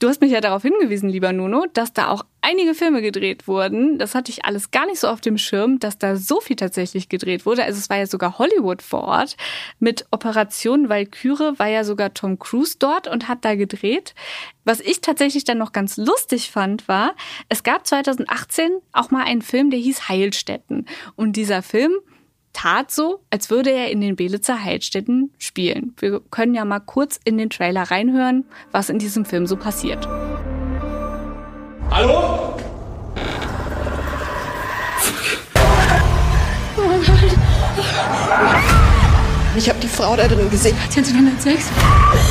Du 0.00 0.08
hast 0.08 0.22
mich 0.22 0.32
ja 0.32 0.40
darauf 0.40 0.62
hingewiesen, 0.62 1.10
lieber 1.10 1.30
Nuno, 1.34 1.66
dass 1.74 1.92
da 1.92 2.08
auch 2.08 2.24
einige 2.40 2.74
Filme 2.74 3.02
gedreht 3.02 3.46
wurden. 3.46 3.98
Das 3.98 4.14
hatte 4.14 4.32
ich 4.32 4.46
alles 4.46 4.70
gar 4.70 4.86
nicht 4.86 4.98
so 4.98 5.08
auf 5.08 5.20
dem 5.20 5.36
Schirm, 5.36 5.78
dass 5.78 5.98
da 5.98 6.16
so 6.16 6.40
viel 6.40 6.56
tatsächlich 6.56 7.10
gedreht 7.10 7.44
wurde. 7.44 7.64
Also 7.64 7.78
es 7.78 7.90
war 7.90 7.98
ja 7.98 8.06
sogar 8.06 8.38
Hollywood 8.38 8.80
vor 8.80 9.02
Ort. 9.04 9.36
Mit 9.78 10.06
Operation 10.10 10.88
Valkyrie 10.88 11.58
war 11.58 11.66
ja 11.66 11.84
sogar 11.84 12.14
Tom 12.14 12.38
Cruise 12.38 12.76
dort 12.78 13.08
und 13.08 13.28
hat 13.28 13.44
da 13.44 13.56
gedreht. 13.56 14.14
Was 14.64 14.80
ich 14.80 15.02
tatsächlich 15.02 15.44
dann 15.44 15.58
noch 15.58 15.72
ganz 15.72 15.98
lustig 15.98 16.50
fand, 16.50 16.88
war, 16.88 17.14
es 17.50 17.62
gab 17.62 17.86
2018 17.86 18.70
auch 18.94 19.10
mal 19.10 19.24
einen 19.24 19.42
Film, 19.42 19.68
der 19.68 19.80
hieß 19.80 20.08
Heilstätten. 20.08 20.86
Und 21.14 21.36
dieser 21.36 21.60
Film 21.60 21.92
tat 22.52 22.90
so, 22.90 23.20
als 23.30 23.50
würde 23.50 23.70
er 23.70 23.90
in 23.90 24.00
den 24.00 24.16
Belitzer 24.16 24.62
Heilstätten 24.62 25.32
spielen. 25.38 25.94
Wir 25.98 26.20
können 26.30 26.54
ja 26.54 26.64
mal 26.64 26.80
kurz 26.80 27.18
in 27.24 27.38
den 27.38 27.50
Trailer 27.50 27.90
reinhören, 27.90 28.44
was 28.72 28.90
in 28.90 28.98
diesem 28.98 29.24
Film 29.24 29.46
so 29.46 29.56
passiert. 29.56 30.06
Hallo? 31.90 32.56
Ich 39.56 39.68
habe 39.68 39.80
die 39.80 39.88
Frau 39.88 40.16
da 40.16 40.28
drin 40.28 40.48
gesehen. 40.48 40.76
Sie 40.88 41.00
hat 41.00 41.08
106. 41.08 41.70
Ich 42.14 42.29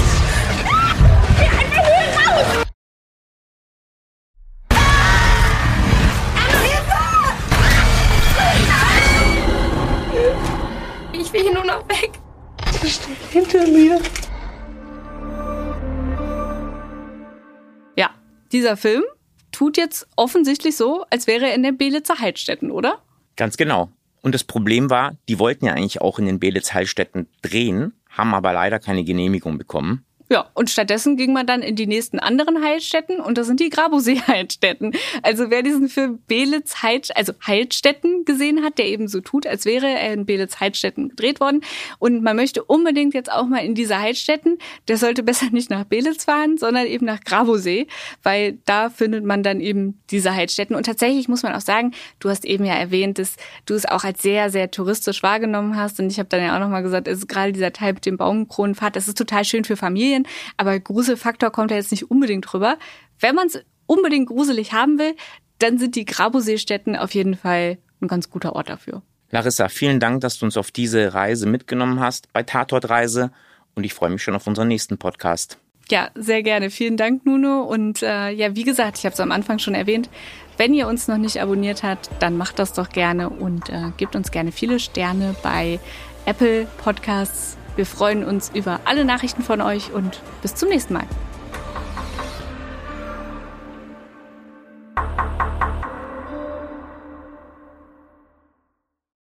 dieser 18.52 18.78
Film 18.78 19.04
tut 19.52 19.78
jetzt 19.78 20.08
offensichtlich 20.16 20.78
so, 20.78 21.06
als 21.10 21.28
wäre 21.28 21.48
er 21.48 21.56
in 21.56 21.64
der 21.64 21.72
Belitzer 21.72 22.20
Heilstätten, 22.20 22.72
oder? 22.72 23.02
Ganz 23.36 23.58
genau. 23.58 23.90
Und 24.22 24.36
das 24.36 24.44
Problem 24.44 24.90
war, 24.90 25.16
die 25.28 25.40
wollten 25.40 25.66
ja 25.66 25.74
eigentlich 25.74 26.02
auch 26.02 26.20
in 26.20 26.26
den 26.26 26.40
Belitz-Heilstätten 26.40 27.28
drehen, 27.42 27.94
haben 28.10 28.34
aber 28.34 28.54
leider 28.54 28.80
keine 28.80 29.04
Genehmigung 29.04 29.58
bekommen. 29.58 30.06
Ja, 30.32 30.46
und 30.54 30.70
stattdessen 30.70 31.18
ging 31.18 31.34
man 31.34 31.48
dann 31.48 31.64
in 31.64 31.76
die 31.76 31.88
nächsten 31.88 32.20
anderen 32.20 32.64
Heilstätten 32.64 33.20
und 33.20 33.40
das 33.40 33.48
sind 33.48 33.60
die 33.60 33.70
Grabosee-Heilstätten. 33.70 34.94
Also 35.24 35.50
wer 35.50 35.64
diesen 35.64 35.90
Film 35.90 36.20
Belitz 36.28 36.84
Heil, 36.84 37.02
also 37.16 37.34
Heilstätten 37.46 38.26
gesehen 38.26 38.64
hat, 38.64 38.78
der 38.78 38.86
eben 38.86 39.08
so 39.08 39.22
tut, 39.22 39.48
als 39.48 39.66
wäre 39.66 39.88
er 39.88 40.14
in 40.14 40.28
Belitz 40.28 40.60
Heilstätten 40.60 41.10
gedreht 41.10 41.40
worden. 41.40 41.62
Und 41.98 42.22
man 42.22 42.36
möchte 42.36 42.64
unbedingt 42.64 43.16
jetzt 43.16 43.32
auch 43.32 43.48
mal 43.48 43.66
in 43.66 43.74
diese 43.74 44.00
Heilstätten, 44.00 44.60
der 44.88 44.98
sollte 44.98 45.24
besser 45.24 45.48
nicht 45.52 45.72
nach 45.72 45.84
Belitz 45.86 46.26
fahren, 46.26 46.60
sondern 46.60 46.86
eben 46.86 47.08
nach 47.08 47.22
Grabosee, 47.22 47.88
weil 48.22 48.60
da 48.66 48.92
findet 48.92 49.26
man 49.26 49.42
dann 49.42 49.60
eben 49.60 50.00
diese 50.12 50.36
Heilstätten. 50.36 50.76
Und 50.76 50.86
tatsächlich 50.86 51.28
muss 51.28 51.42
man 51.42 51.56
auch 51.56 51.62
sagen, 51.62 51.94
du 52.20 52.30
hast 52.30 52.46
eben 52.46 52.66
ja 52.66 52.76
erwähnt, 52.76 53.18
dass 53.18 53.36
du 53.66 53.74
es 53.74 53.88
auch 53.88 54.04
als 54.04 54.22
sehr, 54.22 54.52
sehr 54.52 54.70
touristisch 54.70 55.24
wahrgenommen 55.24 55.76
hast. 55.76 56.00
Und 56.00 56.12
ich 56.12 56.20
habe 56.20 56.30
dann 56.30 56.44
ja 56.44 56.56
auch 56.56 56.60
nochmal 56.60 56.84
gesagt, 56.84 57.08
es 57.08 57.18
ist 57.20 57.28
gerade 57.30 57.52
dieser 57.52 57.74
Teil 57.74 57.94
mit 57.94 58.06
dem 58.06 58.18
Baumkronenpfad, 58.18 58.96
das 58.96 59.08
ist 59.08 59.18
total 59.18 59.44
schön 59.44 59.64
für 59.64 59.76
Familien, 59.76 60.19
aber 60.58 60.80
Gruselfaktor 60.80 61.52
kommt 61.52 61.72
ja 61.72 61.78
jetzt 61.78 61.92
nicht 61.92 62.10
unbedingt 62.10 62.52
drüber. 62.52 62.78
Wenn 63.20 63.36
man 63.36 63.48
es 63.48 63.64
unbedingt 63.86 64.28
gruselig 64.28 64.74
haben 64.74 65.00
will, 65.00 65.16
dann 65.60 65.78
sind 65.78 65.96
die 65.96 66.06
Graboseestätten 66.06 66.96
auf 66.96 67.14
jeden 67.14 67.36
Fall 67.36 67.78
ein 68.02 68.08
ganz 68.08 68.30
guter 68.30 68.56
Ort 68.56 68.70
dafür. 68.70 69.02
Larissa, 69.32 69.70
vielen 69.70 70.00
Dank, 70.00 70.22
dass 70.22 70.40
du 70.40 70.46
uns 70.46 70.58
auf 70.58 70.72
diese 70.72 71.14
Reise 71.14 71.46
mitgenommen 71.46 72.00
hast 72.00 72.32
bei 72.34 72.44
Tatortreise 72.44 73.32
und 73.76 73.84
ich 73.84 73.94
freue 73.94 74.10
mich 74.10 74.24
schon 74.24 74.36
auf 74.36 74.48
unseren 74.48 74.68
nächsten 74.68 74.98
Podcast. 74.98 75.58
Ja, 75.92 76.10
sehr 76.16 76.44
gerne. 76.44 76.70
Vielen 76.70 76.98
Dank, 76.98 77.26
Nuno. 77.26 77.64
Und 77.64 78.04
äh, 78.04 78.30
ja, 78.30 78.56
wie 78.56 78.64
gesagt, 78.64 79.00
ich 79.00 79.06
habe 79.06 79.14
es 79.14 79.20
am 79.20 79.32
Anfang 79.32 79.58
schon 79.58 79.74
erwähnt, 79.74 80.10
wenn 80.58 80.74
ihr 80.74 80.88
uns 80.88 81.08
noch 81.08 81.18
nicht 81.18 81.42
abonniert 81.42 81.84
habt, 81.84 82.10
dann 82.20 82.38
macht 82.38 82.60
das 82.60 82.74
doch 82.74 82.90
gerne 82.90 83.30
und 83.30 83.70
äh, 83.70 83.92
gebt 83.98 84.16
uns 84.16 84.30
gerne 84.30 84.52
viele 84.52 84.80
Sterne 84.80 85.36
bei 85.42 85.80
Apple 86.26 86.68
Podcasts, 86.84 87.58
wir 87.80 87.86
freuen 87.86 88.26
uns 88.26 88.52
über 88.54 88.82
alle 88.84 89.06
Nachrichten 89.06 89.42
von 89.42 89.62
euch 89.62 89.94
und 89.94 90.22
bis 90.42 90.54
zum 90.54 90.68
nächsten 90.68 90.96
Mal. 90.96 91.06